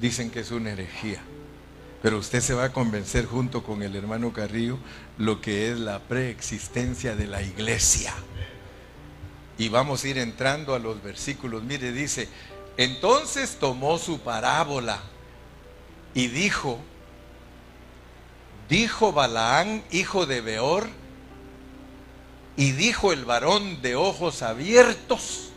[0.01, 1.21] dicen que es una herejía.
[2.01, 4.79] Pero usted se va a convencer junto con el hermano Carrillo
[5.19, 8.11] lo que es la preexistencia de la iglesia.
[9.59, 11.61] Y vamos a ir entrando a los versículos.
[11.61, 12.27] Mire, dice,
[12.75, 14.99] entonces tomó su parábola
[16.13, 16.79] y dijo,
[18.69, 20.87] dijo Balaán, hijo de Beor,
[22.55, 25.49] y dijo el varón de ojos abiertos,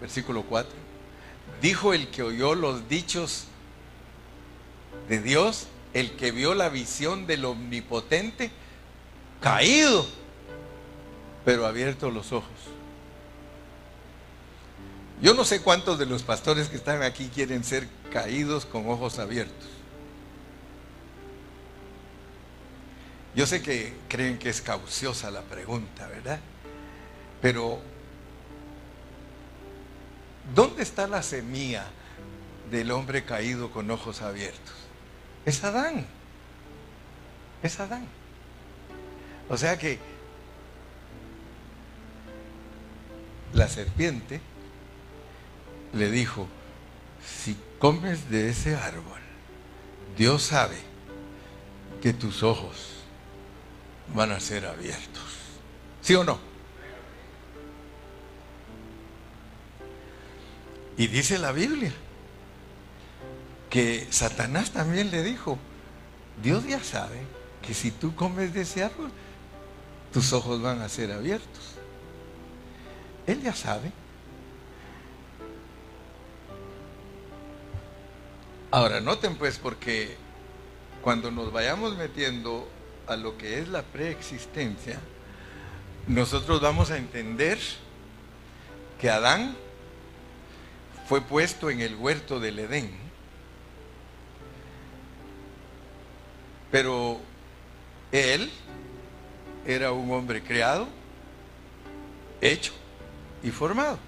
[0.00, 0.72] versículo 4,
[1.62, 3.44] dijo el que oyó los dichos
[5.08, 8.50] de Dios, el que vio la visión del omnipotente,
[9.40, 10.04] caído,
[11.44, 12.50] pero abierto los ojos.
[15.20, 19.18] Yo no sé cuántos de los pastores que están aquí quieren ser caídos con ojos
[19.18, 19.68] abiertos.
[23.34, 26.38] Yo sé que creen que es cauciosa la pregunta, ¿verdad?
[27.42, 27.80] Pero,
[30.54, 31.86] ¿dónde está la semilla
[32.70, 34.74] del hombre caído con ojos abiertos?
[35.44, 36.06] Es Adán.
[37.62, 38.06] Es Adán.
[39.48, 39.98] O sea que
[43.52, 44.40] la serpiente
[45.94, 46.48] le dijo,
[47.24, 49.20] si comes de ese árbol,
[50.16, 50.76] Dios sabe
[52.02, 52.94] que tus ojos
[54.14, 55.22] van a ser abiertos.
[56.02, 56.38] ¿Sí o no?
[60.96, 61.92] Y dice la Biblia
[63.70, 65.58] que Satanás también le dijo,
[66.42, 67.20] Dios ya sabe
[67.62, 69.10] que si tú comes de ese árbol,
[70.12, 71.74] tus ojos van a ser abiertos.
[73.26, 73.90] Él ya sabe.
[78.74, 80.16] Ahora, noten pues porque
[81.00, 82.68] cuando nos vayamos metiendo
[83.06, 84.98] a lo que es la preexistencia,
[86.08, 87.56] nosotros vamos a entender
[89.00, 89.54] que Adán
[91.08, 92.90] fue puesto en el huerto del Edén
[96.72, 97.20] Pero
[98.10, 98.50] él
[99.64, 100.88] era un hombre creado,
[102.40, 102.72] hecho
[103.40, 104.00] y formado.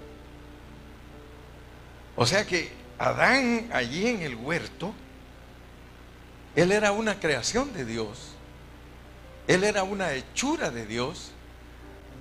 [2.17, 4.93] O sea que Adán allí en el huerto,
[6.55, 8.33] él era una creación de Dios,
[9.47, 11.31] él era una hechura de Dios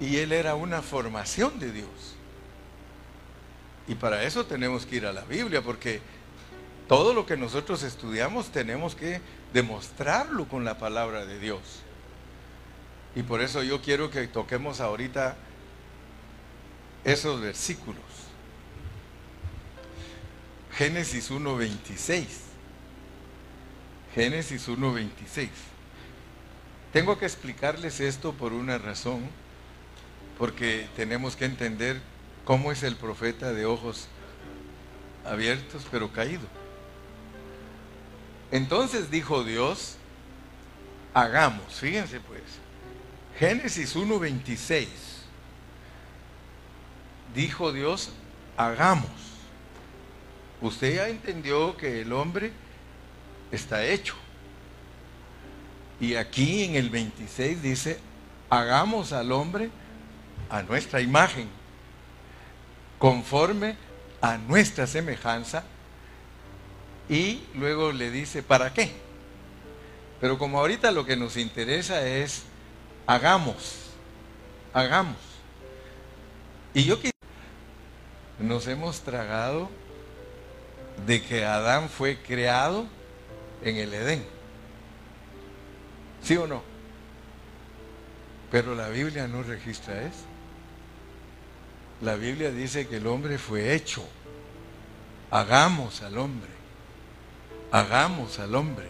[0.00, 2.16] y él era una formación de Dios.
[3.88, 6.00] Y para eso tenemos que ir a la Biblia, porque
[6.88, 9.20] todo lo que nosotros estudiamos tenemos que
[9.52, 11.60] demostrarlo con la palabra de Dios.
[13.14, 15.36] Y por eso yo quiero que toquemos ahorita
[17.04, 18.04] esos versículos.
[20.76, 22.26] Génesis 1.26.
[24.14, 25.48] Génesis 1.26.
[26.92, 29.22] Tengo que explicarles esto por una razón,
[30.38, 32.00] porque tenemos que entender
[32.44, 34.08] cómo es el profeta de ojos
[35.24, 36.46] abiertos pero caído.
[38.52, 39.96] Entonces dijo Dios,
[41.14, 42.42] hagamos, fíjense pues,
[43.38, 44.86] Génesis 1.26,
[47.34, 48.10] dijo Dios,
[48.58, 49.25] hagamos.
[50.60, 52.52] Usted ya entendió que el hombre
[53.50, 54.14] está hecho.
[56.00, 57.98] Y aquí en el 26 dice,
[58.50, 59.70] hagamos al hombre
[60.50, 61.48] a nuestra imagen,
[62.98, 63.76] conforme
[64.20, 65.64] a nuestra semejanza.
[67.08, 68.92] Y luego le dice, ¿para qué?
[70.20, 72.44] Pero como ahorita lo que nos interesa es,
[73.06, 73.90] hagamos,
[74.72, 75.16] hagamos.
[76.74, 76.98] Y yo
[78.38, 79.70] nos hemos tragado
[81.04, 82.86] de que Adán fue creado
[83.62, 84.24] en el Edén.
[86.22, 86.62] ¿Sí o no?
[88.50, 90.24] Pero la Biblia no registra eso.
[92.00, 94.06] La Biblia dice que el hombre fue hecho.
[95.30, 96.50] Hagamos al hombre.
[97.72, 98.88] Hagamos al hombre.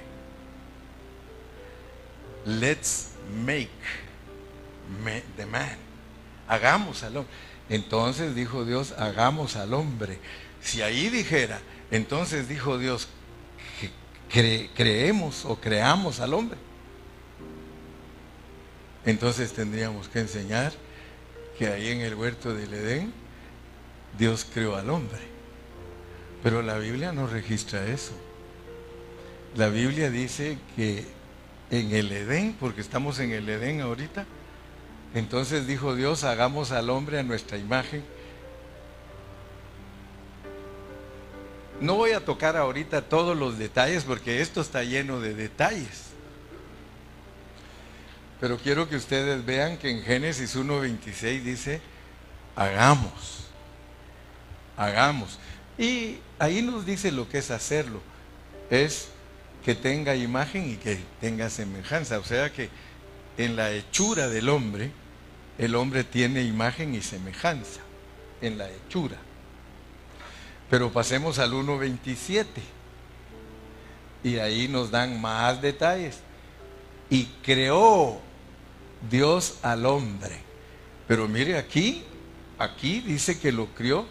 [2.44, 3.10] Let's
[3.44, 3.70] make
[5.36, 5.76] the man.
[6.48, 7.32] Hagamos al hombre.
[7.68, 10.18] Entonces dijo Dios, hagamos al hombre.
[10.60, 11.60] Si ahí dijera,
[11.90, 13.08] entonces dijo Dios,
[14.28, 16.58] que creemos o creamos al hombre.
[19.04, 20.72] Entonces tendríamos que enseñar
[21.58, 23.12] que ahí en el huerto del Edén
[24.18, 25.20] Dios creó al hombre.
[26.42, 28.12] Pero la Biblia no registra eso.
[29.54, 31.04] La Biblia dice que
[31.70, 34.26] en el Edén, porque estamos en el Edén ahorita,
[35.14, 38.04] entonces dijo Dios, hagamos al hombre a nuestra imagen.
[41.80, 46.06] No voy a tocar ahorita todos los detalles porque esto está lleno de detalles.
[48.40, 51.80] Pero quiero que ustedes vean que en Génesis 1.26 dice,
[52.54, 53.46] hagamos,
[54.76, 55.38] hagamos.
[55.78, 58.00] Y ahí nos dice lo que es hacerlo.
[58.70, 59.08] Es
[59.64, 62.18] que tenga imagen y que tenga semejanza.
[62.18, 62.70] O sea que
[63.36, 64.90] en la hechura del hombre,
[65.58, 67.80] el hombre tiene imagen y semejanza.
[68.40, 69.16] En la hechura.
[70.70, 72.46] Pero pasemos al 1.27.
[74.24, 76.20] Y ahí nos dan más detalles.
[77.10, 78.20] Y creó
[79.08, 80.40] Dios al hombre.
[81.06, 82.02] Pero mire aquí,
[82.58, 84.06] aquí dice que lo crió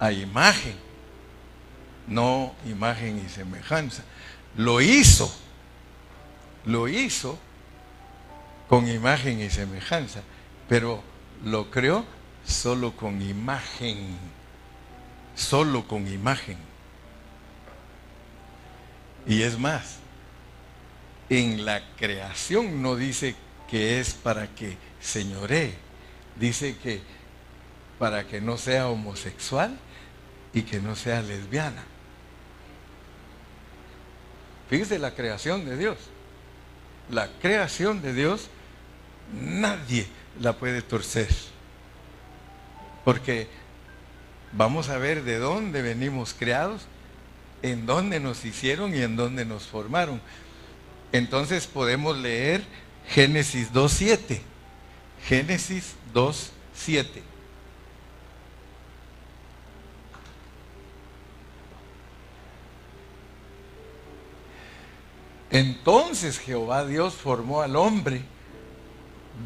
[0.00, 0.74] a imagen,
[2.08, 4.02] no imagen y semejanza.
[4.56, 5.32] Lo hizo,
[6.64, 7.38] lo hizo
[8.68, 10.22] con imagen y semejanza,
[10.68, 11.02] pero
[11.44, 12.04] lo creó
[12.44, 14.18] solo con imagen,
[15.34, 16.56] solo con imagen.
[19.26, 19.98] Y es más,
[21.28, 23.34] en la creación no dice
[23.70, 25.74] que es para que señoree.
[26.36, 27.00] Dice que
[27.98, 29.78] para que no sea homosexual
[30.52, 31.84] y que no sea lesbiana.
[34.68, 35.98] Fíjese la creación de Dios.
[37.10, 38.48] La creación de Dios
[39.32, 40.06] nadie
[40.40, 41.28] la puede torcer.
[43.04, 43.48] Porque
[44.52, 46.82] vamos a ver de dónde venimos creados,
[47.62, 50.20] en dónde nos hicieron y en dónde nos formaron.
[51.12, 52.62] Entonces podemos leer
[53.08, 54.40] Génesis 2.7.
[55.26, 57.22] Génesis 2.7.
[65.50, 68.22] Entonces Jehová Dios formó al hombre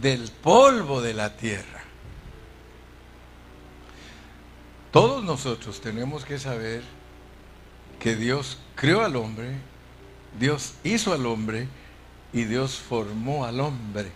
[0.00, 1.75] del polvo de la tierra.
[4.96, 6.82] Todos nosotros tenemos que saber
[8.00, 9.50] que Dios creó al hombre,
[10.40, 11.68] Dios hizo al hombre,
[12.32, 14.10] y Dios formó al hombre.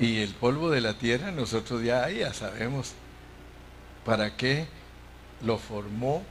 [0.00, 2.94] Y el polvo de la tierra, nosotros ya, ya sabemos
[4.04, 4.66] para qué
[5.40, 6.24] lo formó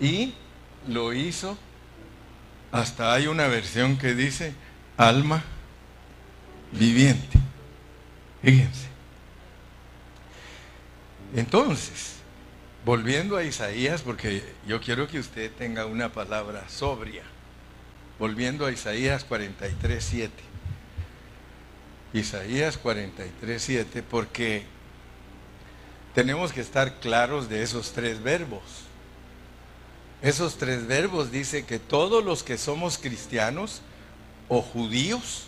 [0.00, 0.32] y
[0.88, 1.58] lo hizo.
[2.72, 4.54] Hasta hay una versión que dice
[4.96, 5.44] alma
[6.72, 7.38] viviente.
[8.42, 8.93] Fíjense.
[11.34, 12.14] Entonces,
[12.84, 17.22] volviendo a Isaías, porque yo quiero que usted tenga una palabra sobria
[18.18, 20.32] volviendo a Isaías 43, 7.
[22.12, 24.64] Isaías 43, 7, porque
[26.14, 28.62] tenemos que estar claros de esos tres verbos.
[30.22, 33.82] Esos tres verbos dice que todos los que somos cristianos
[34.48, 35.46] o judíos,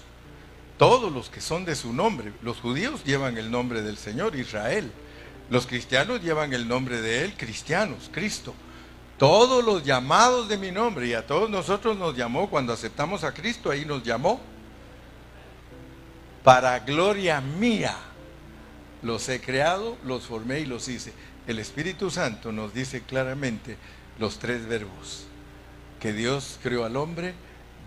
[0.76, 4.90] todos los que son de su nombre, los judíos llevan el nombre del Señor, Israel.
[5.50, 8.54] Los cristianos llevan el nombre de Él, cristianos, Cristo
[9.18, 13.32] todos los llamados de mi nombre, y a todos nosotros nos llamó cuando aceptamos a
[13.32, 14.40] Cristo, ahí nos llamó,
[16.44, 17.96] para gloria mía.
[19.02, 21.12] Los he creado, los formé y los hice.
[21.46, 23.76] el Espíritu Santo nos dice claramente
[24.18, 25.26] los tres verbos.
[26.00, 27.34] Que Dios creó al hombre,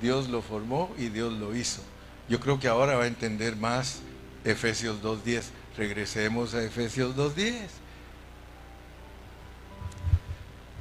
[0.01, 1.82] Dios lo formó y Dios lo hizo.
[2.28, 3.99] Yo creo que ahora va a entender más
[4.45, 5.43] Efesios 2.10.
[5.78, 7.67] Regresemos a Efesios 2.10.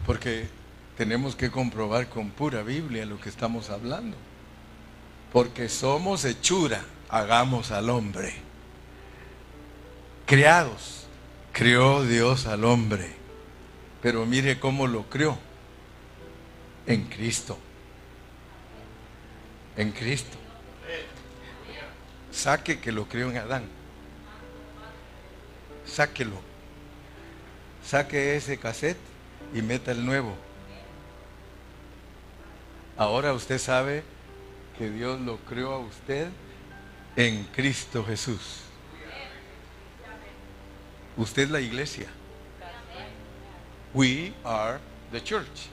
[0.07, 0.49] Porque
[0.97, 4.17] tenemos que comprobar con pura Biblia lo que estamos hablando.
[5.33, 8.35] Porque somos hechura, hagamos al hombre.
[10.27, 11.07] Creados,
[11.53, 13.15] creó Dios al hombre.
[14.03, 15.39] Pero mire cómo lo creó.
[16.87, 17.59] En Cristo.
[19.77, 20.37] En Cristo.
[22.33, 23.78] Saque que lo creó en Adán.
[25.89, 26.41] Sáquelo.
[27.85, 28.99] Saque ese cassette
[29.55, 30.37] y meta el nuevo.
[32.97, 34.03] Ahora usted sabe
[34.77, 36.29] que Dios lo creó a usted
[37.17, 38.61] en Cristo Jesús.
[41.17, 42.09] Usted es la iglesia.
[43.95, 44.79] We are
[45.11, 45.69] the church.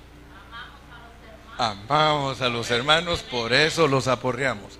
[1.57, 4.79] Amamos a los hermanos, por eso los aporreamos.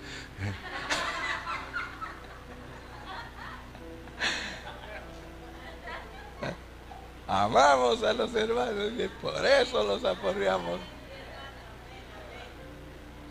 [7.28, 10.80] Amamos a los hermanos y por eso los aporreamos.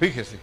[0.00, 0.38] Fíjese.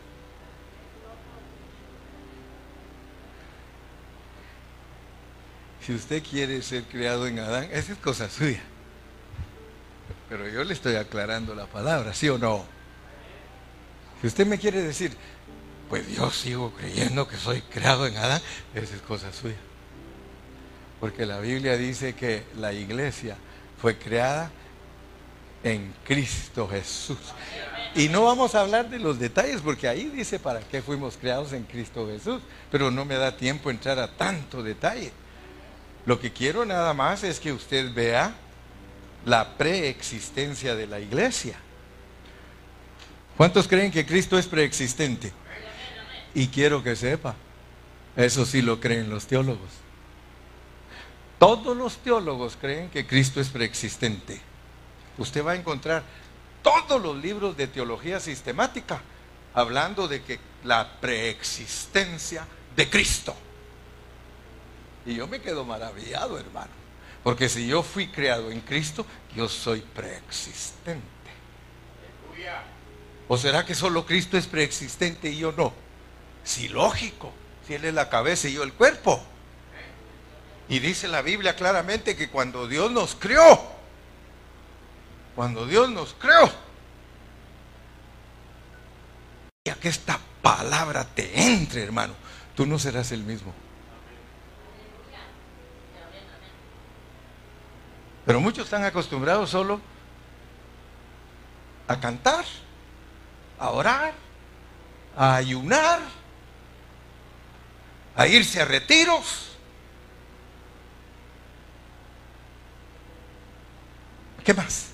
[5.85, 8.61] Si usted quiere ser criado en Adán, esa es cosa suya.
[10.29, 12.63] Pero yo le estoy aclarando la palabra, ¿sí o no?
[14.21, 15.17] Si usted me quiere decir,
[15.89, 18.41] pues yo sigo creyendo que soy creado en Adán,
[18.73, 19.57] esa es cosa suya.
[21.01, 23.35] Porque la Biblia dice que la iglesia
[23.81, 24.51] fue creada
[25.63, 27.17] en Cristo Jesús.
[27.95, 31.53] Y no vamos a hablar de los detalles porque ahí dice para qué fuimos creados
[31.53, 32.41] en Cristo Jesús,
[32.71, 35.11] pero no me da tiempo entrar a tanto detalle.
[36.05, 38.33] Lo que quiero nada más es que usted vea
[39.25, 41.55] la preexistencia de la iglesia.
[43.35, 45.33] ¿Cuántos creen que Cristo es preexistente?
[46.35, 47.35] Y quiero que sepa,
[48.15, 49.80] eso sí lo creen los teólogos.
[51.41, 54.39] Todos los teólogos creen que Cristo es preexistente.
[55.17, 56.03] Usted va a encontrar
[56.61, 59.01] todos los libros de teología sistemática
[59.55, 63.33] hablando de que la preexistencia de Cristo.
[65.03, 66.69] Y yo me quedo maravillado, hermano.
[67.23, 69.03] Porque si yo fui creado en Cristo,
[69.35, 71.01] yo soy preexistente.
[73.27, 75.73] ¿O será que solo Cristo es preexistente y yo no?
[76.43, 77.31] Sí, lógico.
[77.65, 79.25] Si Él es la cabeza y yo el cuerpo.
[80.71, 83.61] Y dice la Biblia claramente que cuando Dios nos creó,
[85.35, 86.49] cuando Dios nos creó,
[89.65, 92.13] y a que esta palabra te entre, hermano,
[92.55, 93.53] tú no serás el mismo.
[98.25, 99.81] Pero muchos están acostumbrados solo
[101.89, 102.45] a cantar,
[103.59, 104.13] a orar,
[105.17, 105.99] a ayunar,
[108.15, 109.50] a irse a retiros.
[114.43, 114.87] ¿Qué más?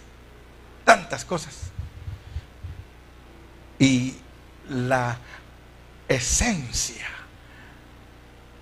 [0.83, 1.71] Tantas cosas.
[3.79, 4.15] Y
[4.69, 5.17] la
[6.07, 7.07] esencia,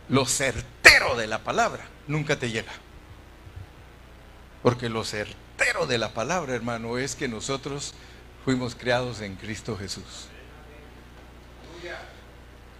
[0.09, 2.71] lo certero de la palabra, nunca te llega.
[4.61, 7.93] Porque lo certero de la palabra, hermano, es que nosotros
[8.43, 10.27] fuimos creados en Cristo Jesús.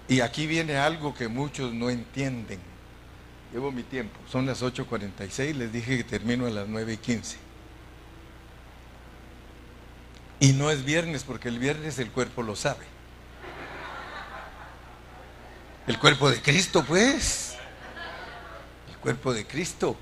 [0.08, 2.60] Y aquí viene algo que muchos no entienden.
[3.52, 7.45] Llevo mi tiempo, son las 8.46, les dije que termino a las 9.15.
[10.40, 12.86] Y no es viernes porque el viernes el cuerpo lo sabe.
[15.88, 17.56] El cuerpo de Cristo, pues.
[18.90, 19.96] El cuerpo de Cristo.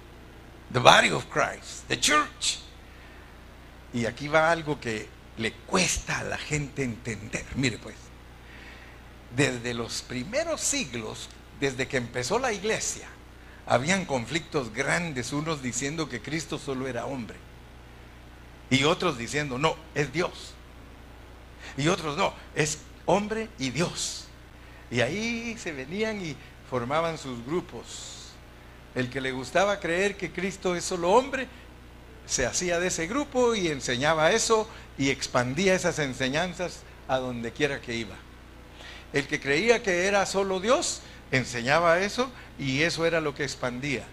[0.72, 2.60] The body of Christ, the church.
[3.94, 5.08] Y aquí va algo que
[5.38, 7.46] le cuesta a la gente entender.
[7.56, 7.96] Mire pues,
[9.36, 11.30] desde los primeros siglos,
[11.60, 13.08] desde que empezó la iglesia,
[13.66, 17.38] habían conflictos grandes, unos diciendo que Cristo solo era hombre.
[18.74, 20.54] Y otros diciendo, no, es Dios.
[21.78, 24.26] Y otros no, es hombre y Dios.
[24.90, 26.36] Y ahí se venían y
[26.70, 28.14] formaban sus grupos
[28.96, 31.48] el que le gustaba creer que Cristo es solo hombre,
[32.26, 37.82] se hacía de ese grupo y enseñaba eso y expandía esas enseñanzas a donde quiera
[37.82, 38.16] que iba.
[39.12, 41.02] El que creía que era solo Dios,
[41.32, 44.06] enseñaba eso y eso era lo que expandía.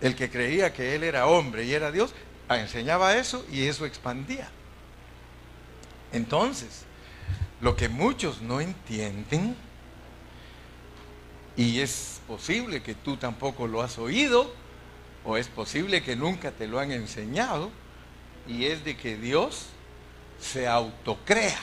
[0.00, 2.14] El que creía que Él era hombre y era Dios,
[2.48, 4.48] enseñaba eso y eso expandía.
[6.12, 6.84] Entonces,
[7.60, 9.56] lo que muchos no entienden,
[11.56, 14.52] y es posible que tú tampoco lo has oído,
[15.24, 17.70] o es posible que nunca te lo han enseñado,
[18.46, 19.66] y es de que Dios
[20.38, 21.58] se autocrea.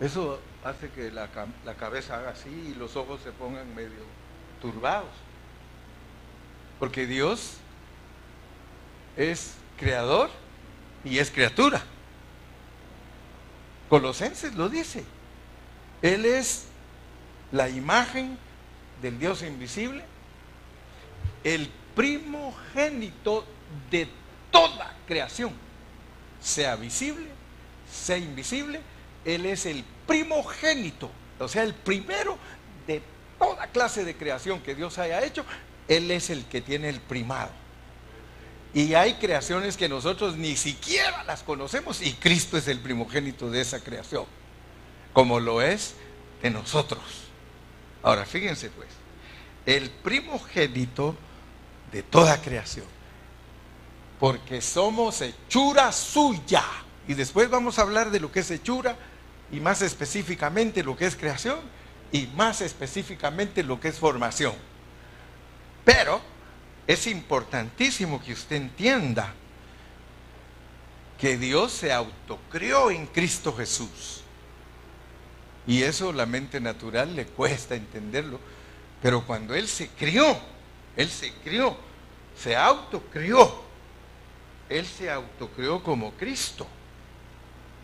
[0.00, 1.28] Eso hace que la,
[1.64, 4.04] la, cabeza haga así y los ojos se pongan medio
[4.60, 5.10] turbados.
[6.80, 7.52] Porque Dios
[9.16, 10.30] es creador
[11.04, 11.82] y es criatura.
[13.88, 15.04] Colosenses lo dice.
[16.02, 16.64] Él es
[17.52, 18.38] la imagen
[19.02, 20.04] del Dios invisible,
[21.44, 23.44] el primogénito
[23.90, 24.08] de
[24.50, 25.52] toda creación,
[26.40, 27.26] sea visible,
[27.90, 28.80] sea invisible,
[29.24, 32.38] Él es el primogénito, o sea, el primero
[32.86, 33.02] de
[33.38, 35.44] toda clase de creación que Dios haya hecho,
[35.90, 37.50] Él es el que tiene el primado.
[38.72, 43.60] Y hay creaciones que nosotros ni siquiera las conocemos y Cristo es el primogénito de
[43.60, 44.24] esa creación,
[45.12, 45.96] como lo es
[46.42, 47.02] de nosotros.
[48.04, 48.88] Ahora, fíjense pues,
[49.66, 51.16] el primogénito
[51.90, 52.86] de toda creación,
[54.20, 56.62] porque somos hechura suya.
[57.08, 58.96] Y después vamos a hablar de lo que es hechura
[59.50, 61.58] y más específicamente lo que es creación
[62.12, 64.69] y más específicamente lo que es formación.
[65.84, 66.20] Pero
[66.86, 69.34] es importantísimo que usted entienda
[71.18, 74.22] que Dios se autocrió en Cristo Jesús.
[75.66, 78.40] Y eso la mente natural le cuesta entenderlo.
[79.02, 80.38] Pero cuando Él se crió,
[80.96, 81.76] Él se crió,
[82.36, 83.62] se autocrió.
[84.68, 86.66] Él se autocrió como Cristo.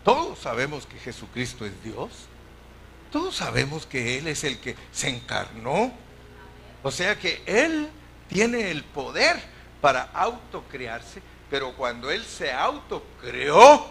[0.03, 2.09] Todos sabemos que Jesucristo es Dios.
[3.11, 5.91] Todos sabemos que Él es el que se encarnó.
[6.87, 7.89] O sea que Él
[8.29, 9.37] tiene el poder
[9.81, 13.85] para autocrearse, pero cuando Él se autocreó,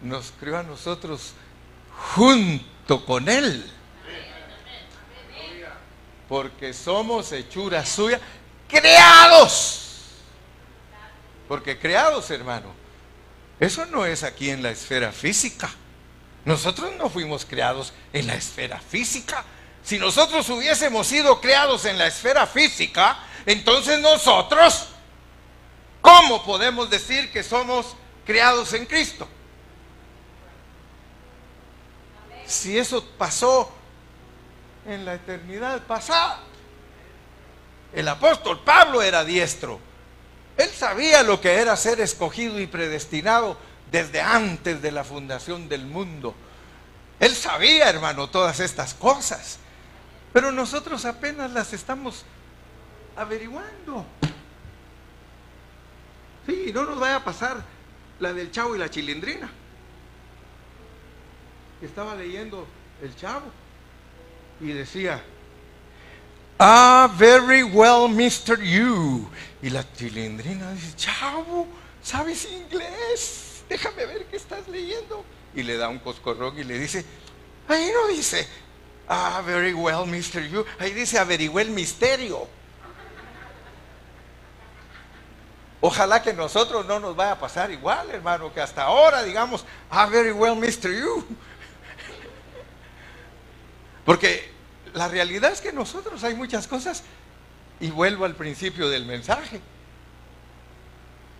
[0.00, 1.34] nos creó a nosotros
[2.14, 3.70] junto con Él.
[6.26, 8.18] Porque somos hechura suya,
[8.66, 10.14] creados.
[11.46, 12.72] Porque creados, hermano.
[13.58, 15.68] Eso no es aquí en la esfera física.
[16.46, 19.44] Nosotros no fuimos creados en la esfera física.
[19.82, 24.88] Si nosotros hubiésemos sido creados en la esfera física, entonces nosotros,
[26.00, 29.26] ¿cómo podemos decir que somos creados en Cristo?
[32.46, 33.72] Si eso pasó
[34.86, 36.40] en la eternidad pasada.
[37.92, 39.80] El apóstol Pablo era diestro.
[40.56, 43.56] Él sabía lo que era ser escogido y predestinado
[43.90, 46.34] desde antes de la fundación del mundo.
[47.18, 49.58] Él sabía, hermano, todas estas cosas.
[50.32, 52.24] Pero nosotros apenas las estamos
[53.16, 54.06] averiguando.
[56.46, 57.62] Sí, no nos vaya a pasar
[58.18, 59.50] la del chavo y la chilindrina.
[61.82, 62.66] Estaba leyendo
[63.02, 63.46] el chavo
[64.60, 65.22] y decía,
[66.62, 68.60] Ah, very well, Mr.
[68.60, 69.26] You.
[69.62, 71.66] Y la chilindrina dice, chavo,
[72.02, 73.64] ¿sabes inglés?
[73.66, 75.24] Déjame ver qué estás leyendo.
[75.54, 77.02] Y le da un coscorrón y le dice,
[77.66, 78.46] ahí no dice,
[79.12, 80.48] Ah, very well, Mr.
[80.48, 80.64] You.
[80.78, 82.46] Ahí dice averigué el misterio.
[85.80, 90.06] Ojalá que nosotros no nos vaya a pasar igual, hermano, que hasta ahora digamos, ah,
[90.06, 90.96] very well, Mr.
[90.96, 91.26] You.
[94.04, 94.48] Porque
[94.94, 97.02] la realidad es que nosotros hay muchas cosas,
[97.80, 99.60] y vuelvo al principio del mensaje,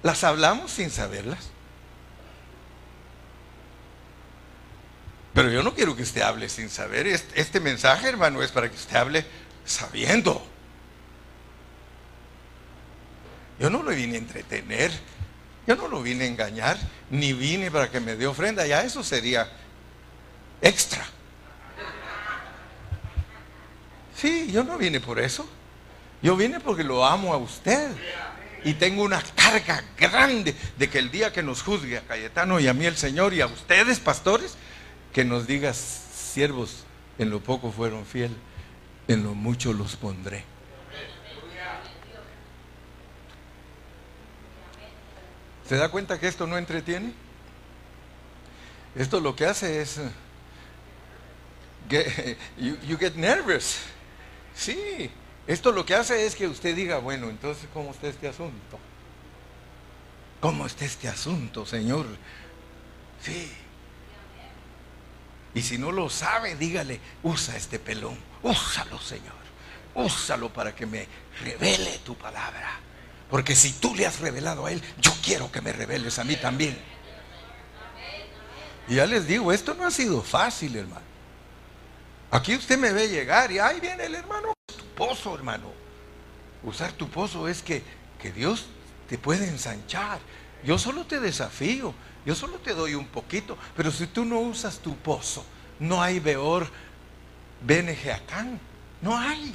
[0.02, 1.50] las hablamos sin saberlas.
[5.40, 7.06] Pero yo no quiero que usted hable sin saber.
[7.06, 9.24] Este, mensaje, hermano, es para que usted hable
[9.64, 10.46] sabiendo.
[13.58, 14.92] Yo no lo vine a entretener,
[15.66, 16.76] yo no lo vine a engañar,
[17.08, 18.66] ni vine para que me dé ofrenda.
[18.66, 19.50] Ya eso sería
[20.60, 21.06] extra.
[24.14, 25.48] Sí, yo no vine por eso.
[26.20, 27.88] Yo vine porque lo amo a usted.
[28.62, 32.68] Y tengo una carga grande de que el día que nos juzgue a Cayetano y
[32.68, 34.58] a mí el Señor y a ustedes, pastores,
[35.12, 36.84] que nos digas, siervos,
[37.18, 38.36] en lo poco fueron fiel,
[39.08, 40.44] en lo mucho los pondré.
[45.68, 47.12] ¿Se da cuenta que esto no entretiene?
[48.96, 50.00] Esto lo que hace es,
[52.58, 53.78] you, get nervous.
[54.54, 55.10] Sí,
[55.46, 58.78] esto lo que hace es que usted diga, bueno, entonces, ¿cómo está este asunto?
[60.40, 62.06] ¿Cómo está este asunto, Señor?
[63.22, 63.52] Sí,
[65.54, 69.40] y si no lo sabe, dígale, usa este pelón, úsalo, Señor.
[69.94, 71.06] Úsalo para que me
[71.42, 72.78] revele tu palabra.
[73.28, 76.36] Porque si tú le has revelado a él, yo quiero que me reveles a mí
[76.36, 76.78] también.
[78.88, 81.06] Y ya les digo, esto no ha sido fácil, hermano.
[82.30, 84.54] Aquí usted me ve llegar y ahí viene el hermano.
[84.96, 85.72] pozo, hermano.
[86.62, 87.82] Usar tu pozo es que,
[88.20, 88.66] que Dios
[89.08, 90.20] te puede ensanchar.
[90.62, 91.94] Yo solo te desafío,
[92.24, 95.44] yo solo te doy un poquito, pero si tú no usas tu pozo,
[95.78, 96.68] no hay Beor
[97.62, 98.60] Benejeacán,
[99.00, 99.54] no hay.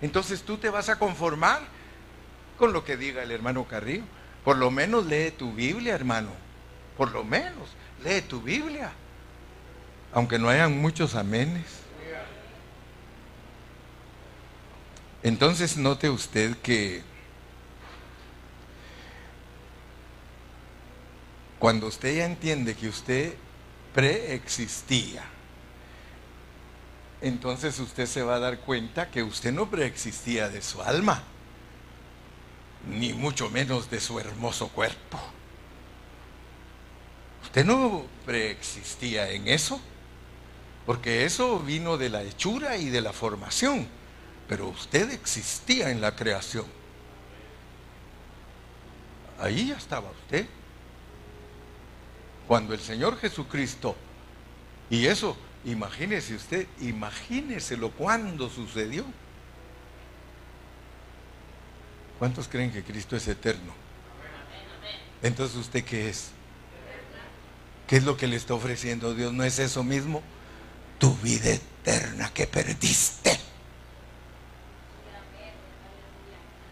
[0.00, 1.62] Entonces tú te vas a conformar
[2.58, 4.04] con lo que diga el hermano Carrillo.
[4.44, 6.30] Por lo menos lee tu Biblia, hermano.
[6.96, 7.70] Por lo menos
[8.04, 8.92] lee tu Biblia.
[10.12, 11.64] Aunque no hayan muchos amenes.
[15.22, 17.02] Entonces note usted que
[21.64, 23.32] cuando usted ya entiende que usted
[23.94, 25.24] preexistía,
[27.22, 31.22] entonces usted se va a dar cuenta que usted no preexistía de su alma,
[32.86, 35.18] ni mucho menos de su hermoso cuerpo.
[37.44, 39.80] Usted no preexistía en eso,
[40.84, 43.88] porque eso vino de la hechura y de la formación,
[44.48, 46.66] pero usted existía en la creación.
[49.40, 50.46] Ahí ya estaba usted.
[52.46, 53.96] Cuando el Señor Jesucristo,
[54.90, 59.04] y eso Imagínese usted, imagíneselo cuando sucedió.
[62.18, 63.72] ¿Cuántos creen que Cristo es eterno?
[65.22, 66.30] Entonces, ¿usted qué es?
[67.86, 69.32] ¿Qué es lo que le está ofreciendo Dios?
[69.32, 70.22] ¿No es eso mismo?
[70.98, 73.38] Tu vida eterna que perdiste.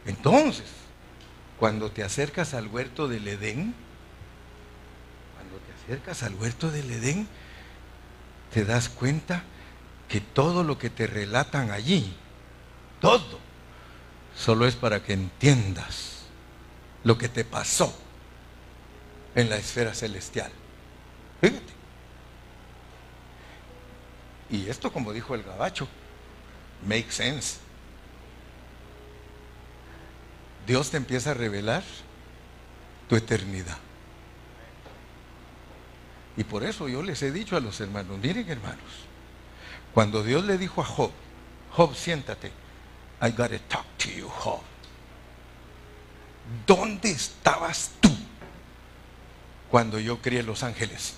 [0.05, 0.67] Entonces,
[1.59, 3.75] cuando te acercas al huerto del Edén,
[5.93, 7.29] acercas al huerto del Edén,
[8.51, 9.43] te das cuenta
[10.09, 12.17] que todo lo que te relatan allí,
[12.99, 13.39] todo,
[14.35, 16.23] solo es para que entiendas
[17.05, 17.95] lo que te pasó
[19.35, 20.51] en la esfera celestial.
[21.43, 21.73] Fíjate.
[24.49, 25.87] Y esto, como dijo el gabacho,
[26.87, 27.59] make sense.
[30.67, 31.83] Dios te empieza a revelar
[33.11, 33.77] tu eternidad.
[36.37, 38.79] Y por eso yo les he dicho a los hermanos, miren hermanos,
[39.93, 41.11] cuando Dios le dijo a Job,
[41.73, 42.49] Job, siéntate,
[43.21, 44.61] I gotta talk to you, Job.
[46.67, 48.11] ¿Dónde estabas tú
[49.71, 51.15] cuando yo crié los ángeles?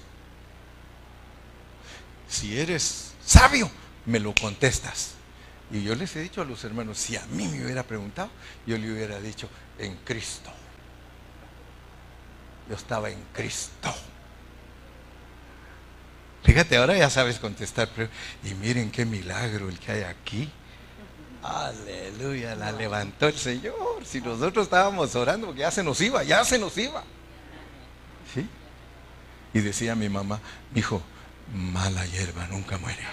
[2.29, 3.71] Si eres sabio,
[4.07, 5.15] me lo contestas.
[5.71, 8.31] Y yo les he dicho a los hermanos, si a mí me hubiera preguntado,
[8.67, 9.49] yo le hubiera dicho,
[9.79, 10.51] en Cristo.
[12.69, 13.93] Yo estaba en Cristo.
[16.45, 17.89] Fíjate, ahora ya sabes contestar.
[18.45, 20.51] y miren qué milagro el que hay aquí.
[21.43, 24.05] Aleluya, la levantó el Señor.
[24.05, 27.03] Si nosotros estábamos orando, ya se nos iba, ya se nos iba.
[28.33, 28.47] ¿Sí?
[29.55, 30.41] Y decía mi mamá,
[30.75, 31.03] hijo,
[31.53, 33.03] mala hierba nunca muere.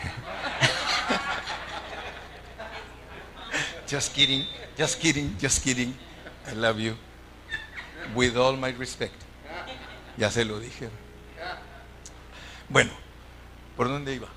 [3.90, 4.46] just kidding,
[4.78, 5.96] just kidding, just kidding.
[6.50, 6.96] I love you.
[8.16, 9.14] With all my respect.
[10.18, 10.90] Ya se lo dije.
[12.70, 12.92] Bueno,
[13.76, 14.28] ¿Por dónde iba?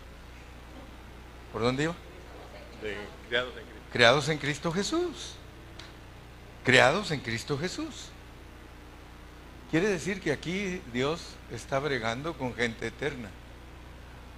[1.53, 1.95] ¿Por dónde iba?
[3.93, 4.73] creados, en Cristo.
[4.73, 5.35] Jesús.
[6.65, 8.09] Creados en Cristo Jesús.
[9.71, 11.21] Quiere decir que aquí Dios
[11.51, 13.29] está bregando con gente eterna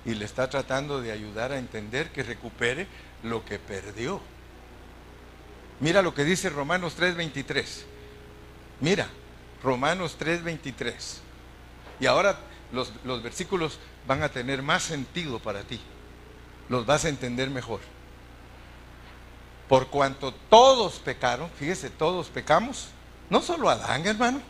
[0.05, 2.87] y le está tratando de ayudar a entender que recupere
[3.23, 4.21] lo que perdió.
[5.81, 7.85] Mira lo que dice Romanos 3:23.
[8.81, 9.09] Mira,
[9.63, 11.21] Romanos 3:23.
[12.01, 12.39] Y ahora
[12.73, 15.81] los, los versículos van a tener más sentido para ti.
[16.69, 17.81] Los vas a entender mejor.
[19.69, 22.89] Por cuanto todos pecaron, fíjese, todos pecamos,
[23.31, 24.41] no solo Adán, hermano.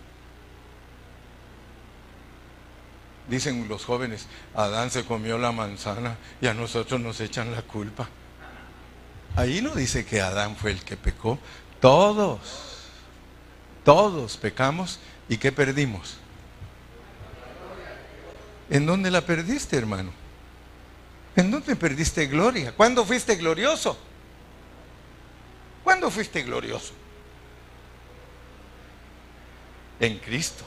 [3.28, 8.08] Dicen los jóvenes, Adán se comió la manzana y a nosotros nos echan la culpa.
[9.34, 11.38] Ahí no dice que Adán fue el que pecó.
[11.80, 12.38] Todos,
[13.84, 16.18] todos pecamos y ¿qué perdimos?
[18.68, 20.12] ¿En dónde la perdiste, hermano?
[21.36, 22.72] ¿En dónde perdiste gloria?
[22.72, 23.98] ¿Cuándo fuiste glorioso?
[25.84, 26.94] ¿Cuándo fuiste glorioso?
[30.00, 30.64] En Cristo.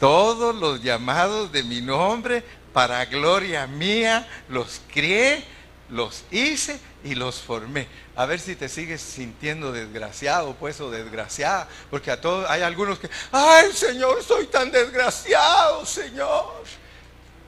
[0.00, 5.44] Todos los llamados de mi nombre para gloria mía los crié,
[5.90, 7.86] los hice y los formé.
[8.14, 12.98] A ver si te sigues sintiendo desgraciado, pues, o desgraciada, porque a todos hay algunos
[12.98, 16.64] que, ay, Señor, soy tan desgraciado, Señor.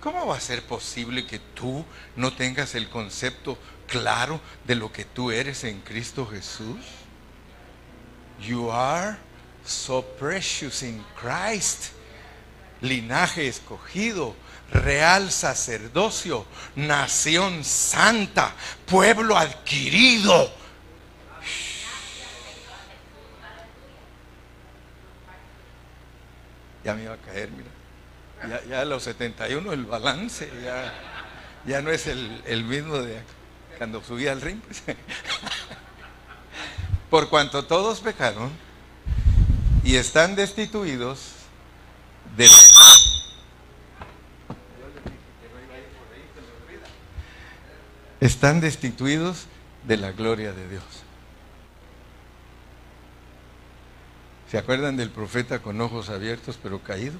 [0.00, 1.84] ¿Cómo va a ser posible que tú
[2.16, 6.78] no tengas el concepto claro de lo que tú eres en Cristo Jesús?
[8.40, 9.16] You are
[9.64, 11.94] so precious in Christ.
[12.84, 14.36] linaje escogido,
[14.70, 16.46] real sacerdocio,
[16.76, 18.52] nación santa,
[18.86, 20.52] pueblo adquirido.
[26.84, 28.60] Ya me iba a caer, mira.
[28.68, 30.92] Ya, a los 71 el balance ya,
[31.64, 33.22] ya no es el, el mismo de
[33.78, 34.60] cuando subí al ring.
[34.60, 34.82] Pues.
[37.10, 38.50] Por cuanto todos pecaron
[39.84, 41.32] y están destituidos
[42.36, 42.50] del
[48.26, 49.46] están destituidos
[49.86, 50.84] de la gloria de Dios.
[54.50, 57.18] ¿Se acuerdan del profeta con ojos abiertos pero caído?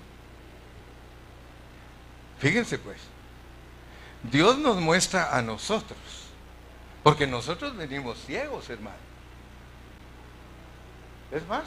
[2.39, 2.97] Fíjense pues,
[4.33, 5.99] Dios nos muestra a nosotros,
[7.03, 8.97] porque nosotros venimos ciegos, hermano.
[11.31, 11.65] Es más,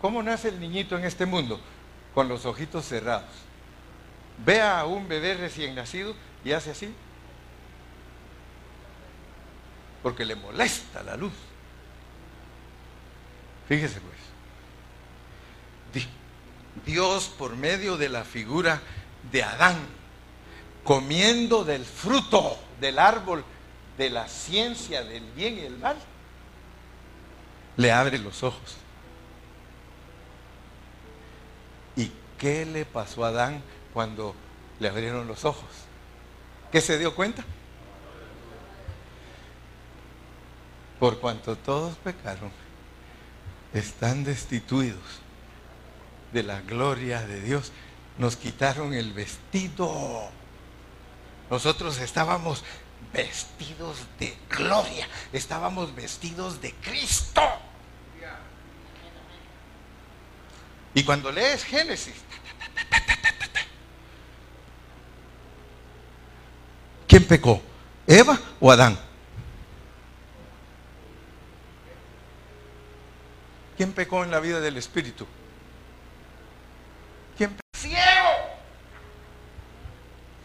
[0.00, 1.60] ¿cómo nace el niñito en este mundo?
[2.14, 3.28] Con los ojitos cerrados.
[4.42, 6.94] Ve a un bebé recién nacido y hace así,
[10.04, 11.32] porque le molesta la luz.
[13.66, 14.14] Fíjese pues,
[16.84, 18.82] Dios por medio de la figura
[19.32, 19.78] de Adán,
[20.84, 23.46] comiendo del fruto del árbol
[23.96, 25.96] de la ciencia del bien y el mal,
[27.78, 28.76] le abre los ojos.
[31.96, 33.62] ¿Y qué le pasó a Adán
[33.94, 34.34] cuando
[34.80, 35.70] le abrieron los ojos?
[36.70, 37.42] ¿Qué se dio cuenta?
[40.98, 42.50] Por cuanto todos pecaron,
[43.72, 45.20] están destituidos
[46.32, 47.72] de la gloria de Dios.
[48.18, 50.28] Nos quitaron el vestido.
[51.50, 52.64] Nosotros estábamos
[53.12, 57.42] vestidos de gloria, estábamos vestidos de Cristo.
[60.94, 62.14] Y cuando lees Génesis,
[67.08, 67.60] ¿quién pecó?
[68.06, 68.96] ¿Eva o Adán?
[73.76, 75.26] ¿Quién pecó en la vida del Espíritu?
[77.36, 78.30] ¿Quién Ciego.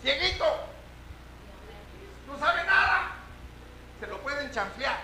[0.02, 0.46] Cieguito.
[2.28, 3.12] No sabe nada.
[4.00, 4.98] Se lo pueden chanflear.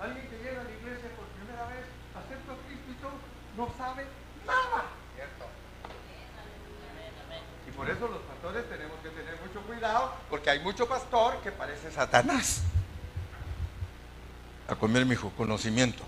[0.00, 1.84] Alguien que llega a la iglesia por primera vez,
[2.14, 3.12] acepta a Cristo y todo,
[3.56, 4.06] no sabe
[4.46, 4.84] nada.
[5.16, 5.44] ¿Cierto?
[7.68, 11.50] Y por eso los pastores tenemos que tener mucho cuidado, porque hay mucho pastor que
[11.50, 12.62] parece Satanás
[14.70, 16.04] a comer, mi hijo, conocimiento.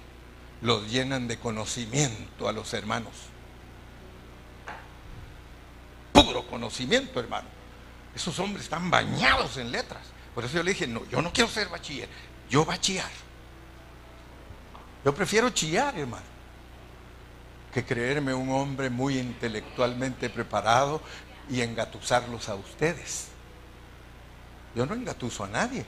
[0.60, 3.12] Los llenan de conocimiento a los hermanos.
[6.12, 7.48] Puro conocimiento, hermano.
[8.14, 10.02] Esos hombres están bañados en letras.
[10.34, 12.08] Por eso yo le dije, no, yo no quiero ser bachiller,
[12.48, 13.10] yo bachillar.
[15.04, 16.24] Yo prefiero chillar, hermano,
[17.74, 21.02] que creerme un hombre muy intelectualmente preparado
[21.50, 23.28] y engatusarlos a ustedes.
[24.76, 25.84] Yo no engatuso a nadie.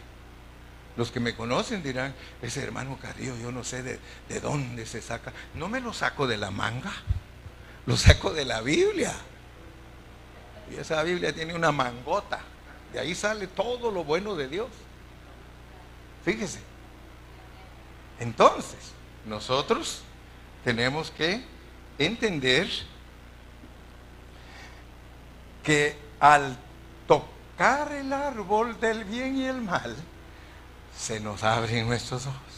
[0.96, 5.02] Los que me conocen dirán, ese hermano Carrillo, yo no sé de, de, dónde se
[5.02, 5.32] saca.
[5.54, 6.92] No me lo saco de la manga,
[7.86, 9.12] lo saco de la Biblia.
[10.70, 12.40] Y esa Biblia tiene una mangota.
[12.92, 14.68] De ahí sale todo lo bueno de Dios.
[16.24, 16.60] Fíjese.
[18.20, 18.92] Entonces,
[19.26, 20.02] nosotros
[20.62, 21.44] tenemos que
[21.98, 22.68] entender
[25.62, 26.56] que al
[27.06, 29.96] tocar el árbol del bien y el mal,
[30.98, 32.54] se nos abren nuestros ojos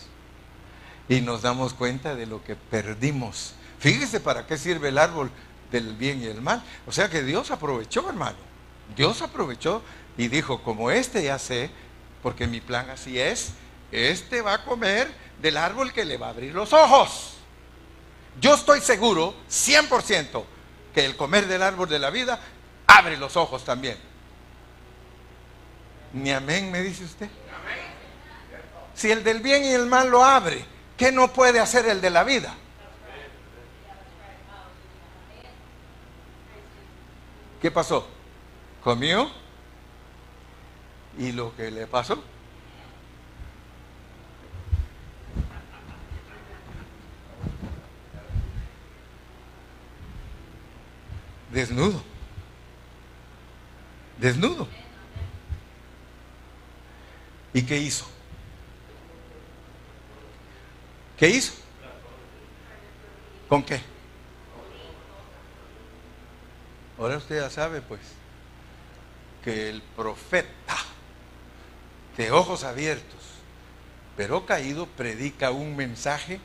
[1.09, 3.55] y nos damos cuenta de lo que perdimos.
[3.79, 5.31] Fíjese para qué sirve el árbol
[5.71, 6.63] del bien y el mal.
[6.87, 8.37] O sea que Dios aprovechó, hermano.
[8.97, 9.83] Dios aprovechó
[10.17, 11.71] y dijo, como este ya sé,
[12.23, 13.53] porque mi plan así es,
[13.93, 15.09] este va a comer
[15.41, 17.35] del árbol que le va a abrir los ojos.
[18.41, 20.45] Yo estoy seguro, 100%,
[20.95, 22.41] que el comer del árbol de la vida
[22.87, 23.97] abre los ojos también.
[26.13, 27.29] Ni amén, me dice usted.
[28.97, 30.65] Si el del bien y el mal lo abre,
[30.97, 32.55] ¿qué no puede hacer el de la vida?
[37.61, 38.09] ¿Qué pasó?
[38.83, 39.31] Comió
[41.19, 42.23] y lo que le pasó.
[51.53, 52.03] Desnudo.
[54.19, 54.67] Desnudo.
[57.53, 58.16] ¿Y qué hizo?
[61.17, 61.53] ¿Qué hizo?
[63.49, 63.81] ¿Con qué?
[66.99, 68.01] Ahora usted ya sabe, pues,
[69.45, 70.77] que el profeta
[72.17, 73.21] de ojos abiertos,
[74.17, 76.41] pero caído, predica un mensaje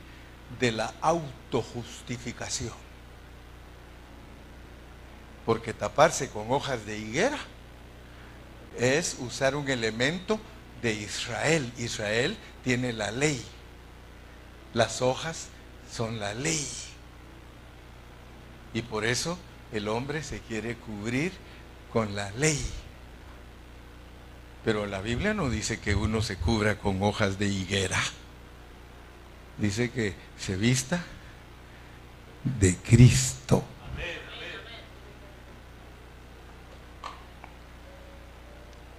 [0.59, 2.73] de la autojustificación.
[5.45, 7.37] Porque taparse con hojas de higuera
[8.77, 10.39] es usar un elemento
[10.81, 11.71] de Israel.
[11.77, 13.43] Israel tiene la ley.
[14.73, 15.47] Las hojas
[15.91, 16.65] son la ley.
[18.73, 19.37] Y por eso
[19.71, 21.33] el hombre se quiere cubrir
[21.91, 22.59] con la ley.
[24.63, 27.99] Pero la Biblia no dice que uno se cubra con hojas de higuera.
[29.57, 31.03] Dice que se vista
[32.43, 33.63] de Cristo.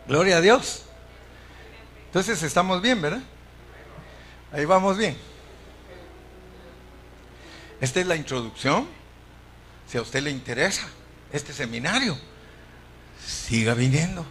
[0.07, 0.83] Gloria a Dios.
[2.07, 3.23] Entonces estamos bien, ¿verdad?
[4.53, 5.17] Ahí vamos bien.
[7.83, 8.87] Esta es la introducción.
[9.89, 10.87] Si a usted le interesa
[11.33, 12.17] este seminario,
[13.27, 14.25] siga viniendo.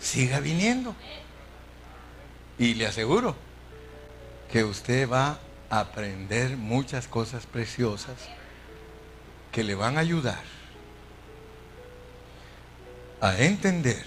[0.00, 0.94] Siga viniendo.
[2.56, 3.34] Y le aseguro
[4.52, 8.14] que usted va a aprender muchas cosas preciosas
[9.50, 10.44] que le van a ayudar
[13.20, 14.06] a entender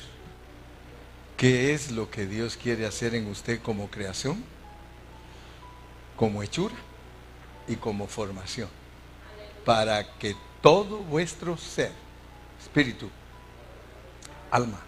[1.36, 4.42] qué es lo que Dios quiere hacer en usted como creación,
[6.16, 6.76] como hechura
[7.72, 8.68] y como formación,
[9.64, 11.92] para que todo vuestro ser,
[12.62, 13.10] espíritu,
[14.52, 14.82] alma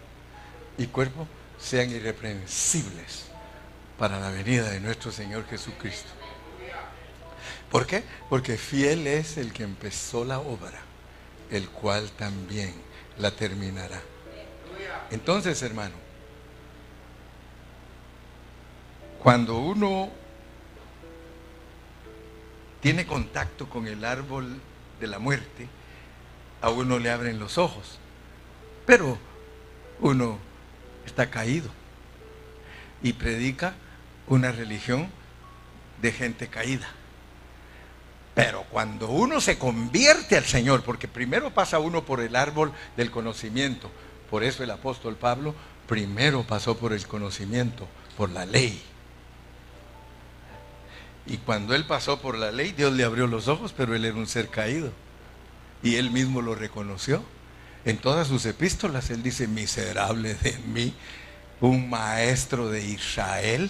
[0.78, 1.26] y cuerpo
[1.58, 3.28] sean irreprensibles
[3.98, 6.10] para la venida de nuestro Señor Jesucristo.
[7.72, 8.04] ¿Por qué?
[8.30, 10.82] Porque fiel es el que empezó la obra,
[11.50, 12.74] el cual también
[13.18, 14.02] la terminará.
[15.10, 15.96] Entonces, hermano,
[19.22, 20.23] cuando uno
[22.84, 24.60] tiene contacto con el árbol
[25.00, 25.70] de la muerte,
[26.62, 27.98] a uno le abren los ojos,
[28.86, 29.18] pero
[30.02, 30.38] uno
[31.06, 31.70] está caído
[33.02, 33.74] y predica
[34.28, 35.08] una religión
[36.02, 36.90] de gente caída.
[38.36, 43.12] Pero cuando uno se convierte al Señor, porque primero pasa uno por el árbol del
[43.12, 43.90] conocimiento,
[44.30, 45.56] por eso el apóstol Pablo
[45.88, 48.84] primero pasó por el conocimiento, por la ley.
[51.26, 54.16] Y cuando él pasó por la ley, Dios le abrió los ojos, pero él era
[54.16, 54.92] un ser caído.
[55.82, 57.24] Y él mismo lo reconoció.
[57.86, 60.94] En todas sus epístolas él dice, miserable de mí,
[61.62, 63.70] un maestro de Israel,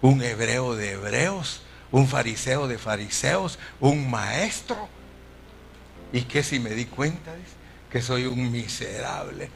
[0.00, 4.88] un hebreo de hebreos, un fariseo de fariseos, un maestro.
[6.12, 7.32] Y que si me di cuenta,
[7.90, 9.50] que soy un miserable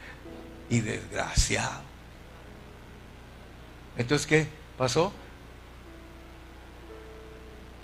[0.70, 1.82] y desgraciado.
[3.96, 4.46] Entonces, ¿qué
[4.78, 5.12] pasó?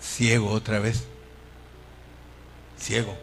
[0.00, 1.04] Ciego otra vez.
[2.78, 3.16] Ciego.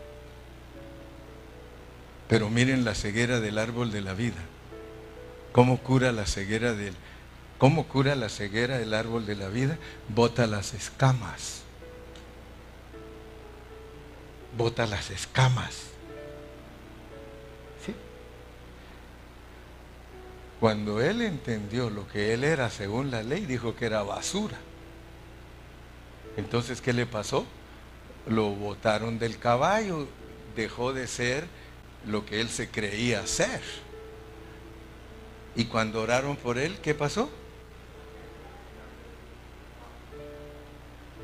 [2.28, 4.41] Pero miren la ceguera del árbol de la vida.
[5.51, 6.95] ¿Cómo cura la ceguera del
[7.57, 9.78] ¿Cómo cura la ceguera árbol de la vida?
[10.09, 11.61] Bota las escamas.
[14.57, 15.76] Bota las escamas.
[17.86, 17.95] ¿Sí?
[20.59, 24.57] Cuando él entendió lo que él era según la ley, dijo que era basura.
[26.38, 27.45] Entonces, ¿qué le pasó?
[28.27, 30.07] Lo botaron del caballo,
[30.55, 31.47] dejó de ser
[32.05, 33.61] lo que él se creía ser.
[35.55, 37.29] Y cuando oraron por él, ¿qué pasó?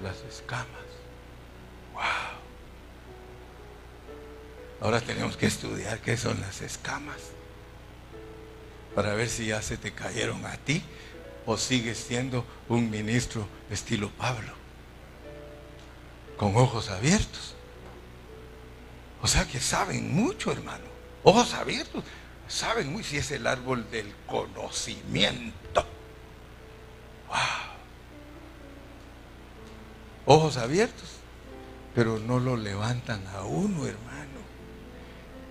[0.01, 0.67] Las escamas.
[1.93, 2.01] Wow.
[4.81, 7.17] Ahora tenemos que estudiar qué son las escamas.
[8.95, 10.81] Para ver si ya se te cayeron a ti
[11.45, 14.60] o sigues siendo un ministro estilo Pablo.
[16.41, 17.53] Con ojos abiertos.
[19.21, 20.85] O sea que saben mucho, hermano.
[21.21, 22.03] Ojos abiertos.
[22.47, 25.85] Saben muy si es el árbol del conocimiento.
[27.27, 27.37] Wow.
[30.25, 31.09] Ojos abiertos,
[31.93, 34.41] pero no lo levantan a uno, hermano.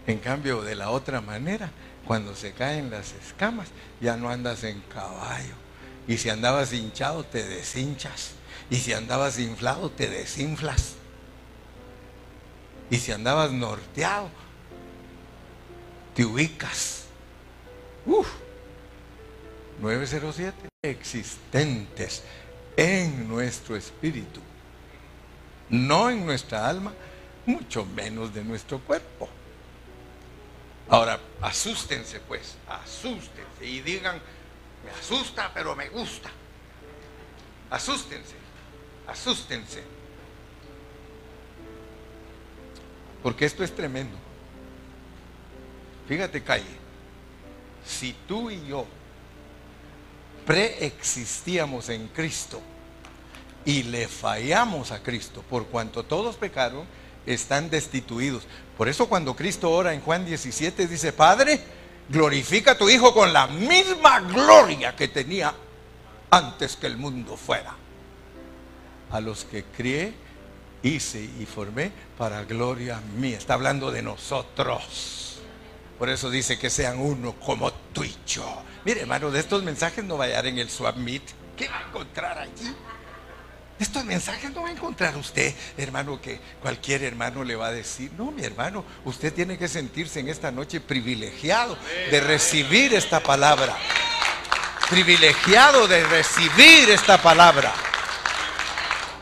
[0.09, 1.71] En cambio, de la otra manera,
[2.05, 3.69] cuando se caen las escamas,
[4.01, 5.55] ya no andas en caballo.
[6.09, 8.40] Y si andabas hinchado, te deshinchas.
[8.71, 10.95] Y si andabas inflado, te desinflas.
[12.89, 14.31] Y si andabas norteado,
[16.15, 17.05] te ubicas.
[18.07, 18.29] Uf.
[19.81, 22.23] 907 existentes
[22.77, 24.41] en nuestro espíritu,
[25.71, 26.93] no en nuestra alma,
[27.47, 29.29] mucho menos de nuestro cuerpo.
[30.89, 34.21] Ahora, asústense pues, asústense y digan,
[34.85, 36.31] me asusta, pero me gusta.
[37.71, 38.35] Asústense,
[39.11, 39.83] asústense.
[43.23, 44.17] Porque esto es tremendo.
[46.09, 46.65] Fíjate, Calle,
[47.87, 48.87] si tú y yo
[50.47, 52.61] preexistíamos en Cristo
[53.65, 56.85] y le fallamos a Cristo, por cuanto todos pecaron
[57.27, 58.45] están destituidos.
[58.77, 61.61] Por eso cuando Cristo ora en Juan 17 dice, Padre,
[62.09, 65.55] glorifica a tu Hijo con la misma gloria que tenía
[66.31, 67.80] antes que el mundo fuera.
[69.11, 70.15] A los que crié,
[70.83, 73.39] hice y formé para gloria mía.
[73.39, 75.41] Está hablando de nosotros.
[75.99, 78.63] Por eso dice que sean uno como tú y yo.
[78.85, 81.23] Mire, hermano, de estos mensajes no va a en el Swap Meet.
[81.57, 82.75] ¿Qué va a encontrar allí?
[83.79, 88.13] Estos mensajes no va a encontrar usted, hermano, que cualquier hermano le va a decir.
[88.17, 91.79] No, mi hermano, usted tiene que sentirse en esta noche privilegiado
[92.11, 93.75] de recibir esta palabra.
[94.91, 97.73] Privilegiado de recibir esta palabra.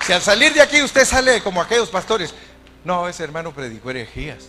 [0.08, 2.34] Si al salir de aquí usted sale como aquellos pastores,
[2.82, 4.48] no, ese hermano predicó herejías.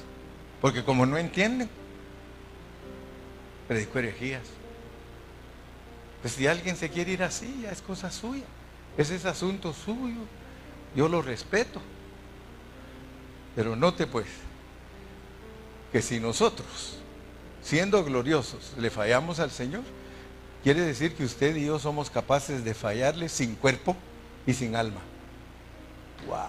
[0.61, 1.69] Porque como no entienden,
[3.67, 4.43] predicó herejías.
[6.21, 8.45] Pues si alguien se quiere ir así, ya es cosa suya.
[8.97, 10.21] Ese es asunto suyo.
[10.95, 11.81] Yo lo respeto.
[13.53, 14.27] Pero note pues
[15.91, 16.99] que si nosotros,
[17.61, 19.83] siendo gloriosos, le fallamos al Señor,
[20.63, 23.97] quiere decir que usted y yo somos capaces de fallarle sin cuerpo
[24.47, 25.01] y sin alma.
[26.29, 26.39] ¡Wow!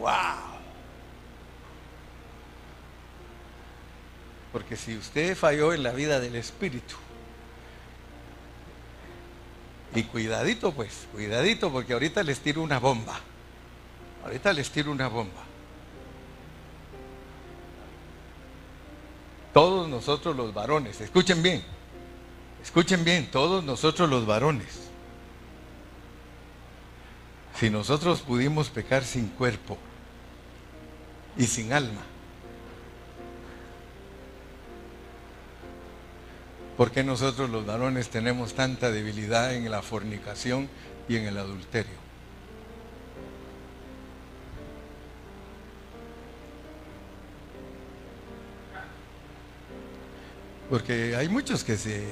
[0.00, 0.58] ¡Wow!
[4.52, 6.96] Porque si usted falló en la vida del Espíritu,
[9.94, 13.20] y cuidadito pues, cuidadito porque ahorita les tiro una bomba.
[14.24, 15.44] Ahorita les tiro una bomba.
[19.54, 21.64] Todos nosotros los varones, escuchen bien,
[22.62, 24.87] escuchen bien, todos nosotros los varones.
[27.58, 29.76] Si nosotros pudimos pecar sin cuerpo
[31.36, 32.02] y sin alma,
[36.78, 40.68] ¿Por qué nosotros los varones tenemos tanta debilidad en la fornicación
[41.08, 41.96] y en el adulterio?
[50.70, 52.04] Porque hay muchos que se,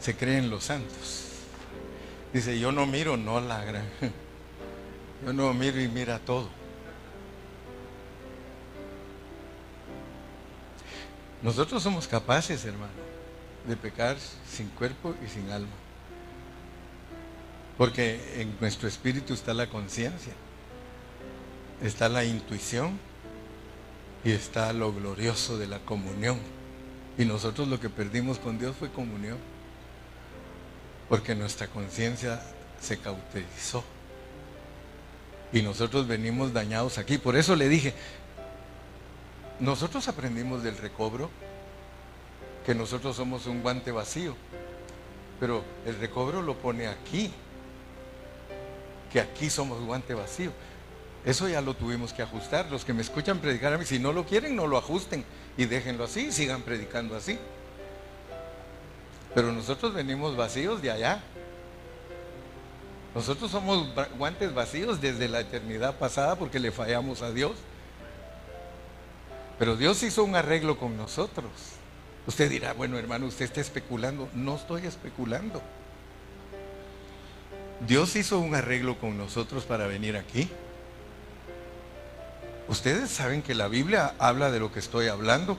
[0.00, 1.24] se creen los santos.
[2.32, 3.84] Dice, yo no miro, no la gran.
[5.24, 6.48] Yo no miro y mira todo.
[11.42, 13.08] Nosotros somos capaces, hermano
[13.68, 14.16] de pecar
[14.50, 15.68] sin cuerpo y sin alma.
[17.76, 20.32] Porque en nuestro espíritu está la conciencia,
[21.82, 22.98] está la intuición
[24.24, 26.38] y está lo glorioso de la comunión.
[27.18, 29.38] Y nosotros lo que perdimos con Dios fue comunión.
[31.08, 32.42] Porque nuestra conciencia
[32.80, 33.84] se cauterizó.
[35.52, 37.18] Y nosotros venimos dañados aquí.
[37.18, 37.94] Por eso le dije,
[39.60, 41.30] nosotros aprendimos del recobro
[42.66, 44.36] que nosotros somos un guante vacío.
[45.40, 47.32] Pero el recobro lo pone aquí,
[49.12, 50.52] que aquí somos guante vacío.
[51.24, 52.70] Eso ya lo tuvimos que ajustar.
[52.70, 55.24] Los que me escuchan predicar a mí, si no lo quieren, no lo ajusten
[55.56, 57.38] y déjenlo así, sigan predicando así.
[59.34, 61.22] Pero nosotros venimos vacíos de allá.
[63.18, 67.50] Nosotros somos guantes vacíos desde la eternidad pasada porque le fallamos a Dios.
[69.58, 71.50] Pero Dios hizo un arreglo con nosotros.
[72.28, 74.28] Usted dirá, bueno hermano, usted está especulando.
[74.34, 75.60] No estoy especulando.
[77.88, 80.48] Dios hizo un arreglo con nosotros para venir aquí.
[82.68, 85.58] Ustedes saben que la Biblia habla de lo que estoy hablando,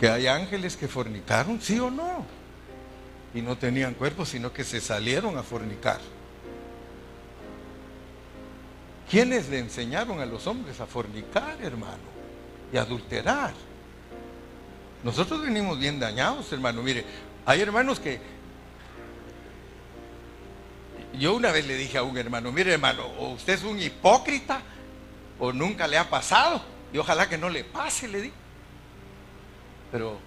[0.00, 2.26] que hay ángeles que fornicaron, sí o no.
[3.34, 6.00] Y no tenían cuerpo, sino que se salieron a fornicar.
[9.10, 12.12] ¿Quiénes le enseñaron a los hombres a fornicar, hermano?
[12.72, 13.52] Y adulterar.
[15.04, 16.82] Nosotros venimos bien dañados, hermano.
[16.82, 17.04] Mire,
[17.44, 18.20] hay hermanos que...
[21.18, 24.62] Yo una vez le dije a un hermano, mire hermano, o usted es un hipócrita
[25.38, 26.62] o nunca le ha pasado.
[26.92, 28.32] Y ojalá que no le pase, le di.
[29.90, 30.18] Pero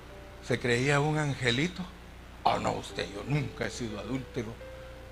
[0.44, 1.84] se creía un angelito.
[2.44, 4.54] Oh no, usted, yo nunca he sido adúltero.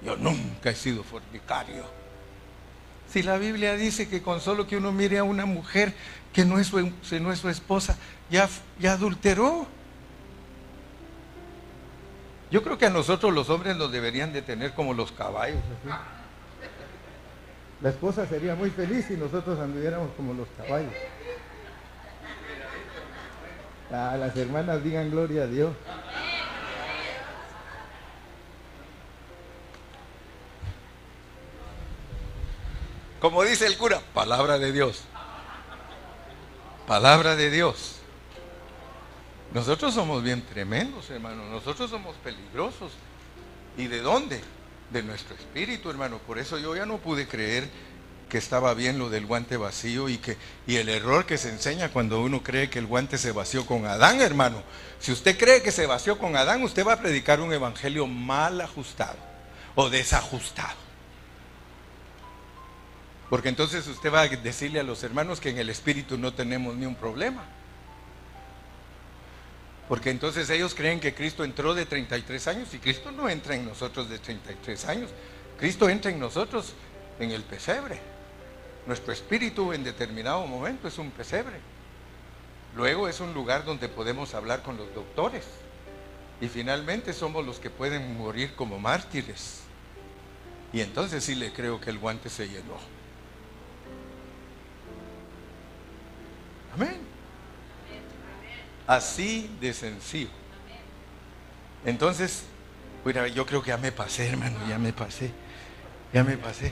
[0.04, 2.03] Yo nunca he sido fornicario.
[3.14, 5.94] Si la Biblia dice que con solo que uno mire a una mujer
[6.34, 6.92] que no es su,
[7.22, 7.96] no es su esposa,
[8.32, 8.50] ya,
[8.80, 9.68] ya adulteró.
[12.50, 15.62] Yo creo que a nosotros los hombres nos deberían de tener como los caballos.
[17.84, 20.94] La esposa sería muy feliz si nosotros anduviéramos como los caballos.
[23.92, 25.76] A las hermanas digan gloria a Dios.
[33.24, 35.04] Como dice el cura, palabra de Dios.
[36.86, 38.00] Palabra de Dios.
[39.54, 41.46] Nosotros somos bien tremendos, hermano.
[41.46, 42.92] Nosotros somos peligrosos.
[43.78, 44.42] ¿Y de dónde?
[44.90, 46.18] De nuestro espíritu, hermano.
[46.18, 47.70] Por eso yo ya no pude creer
[48.28, 50.36] que estaba bien lo del guante vacío y que
[50.68, 53.86] y el error que se enseña cuando uno cree que el guante se vació con
[53.86, 54.62] Adán, hermano.
[55.00, 58.60] Si usted cree que se vació con Adán, usted va a predicar un evangelio mal
[58.60, 59.16] ajustado
[59.76, 60.83] o desajustado.
[63.34, 66.76] Porque entonces usted va a decirle a los hermanos que en el espíritu no tenemos
[66.76, 67.44] ni un problema.
[69.90, 73.66] Porque entonces ellos creen que Cristo entró de 33 años y Cristo no entra en
[73.66, 75.10] nosotros de 33 años.
[75.58, 76.76] Cristo entra en nosotros
[77.20, 78.00] en el pesebre.
[78.86, 81.56] Nuestro espíritu en determinado momento es un pesebre.
[82.76, 85.46] Luego es un lugar donde podemos hablar con los doctores.
[86.40, 89.62] Y finalmente somos los que pueden morir como mártires.
[90.72, 92.93] Y entonces sí le creo que el guante se llenó.
[96.74, 97.00] Amén.
[98.88, 100.30] Así de sencillo.
[101.86, 102.44] Entonces,
[103.06, 105.32] mira, yo creo que ya me pasé, hermano, ya me pasé.
[106.12, 106.72] Ya me pasé.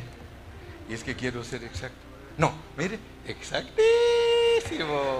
[0.89, 1.97] Y es que quiero ser exacto.
[2.37, 5.19] No, mire, exactísimo.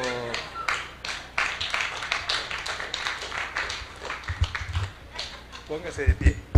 [5.68, 6.51] Póngase de pie.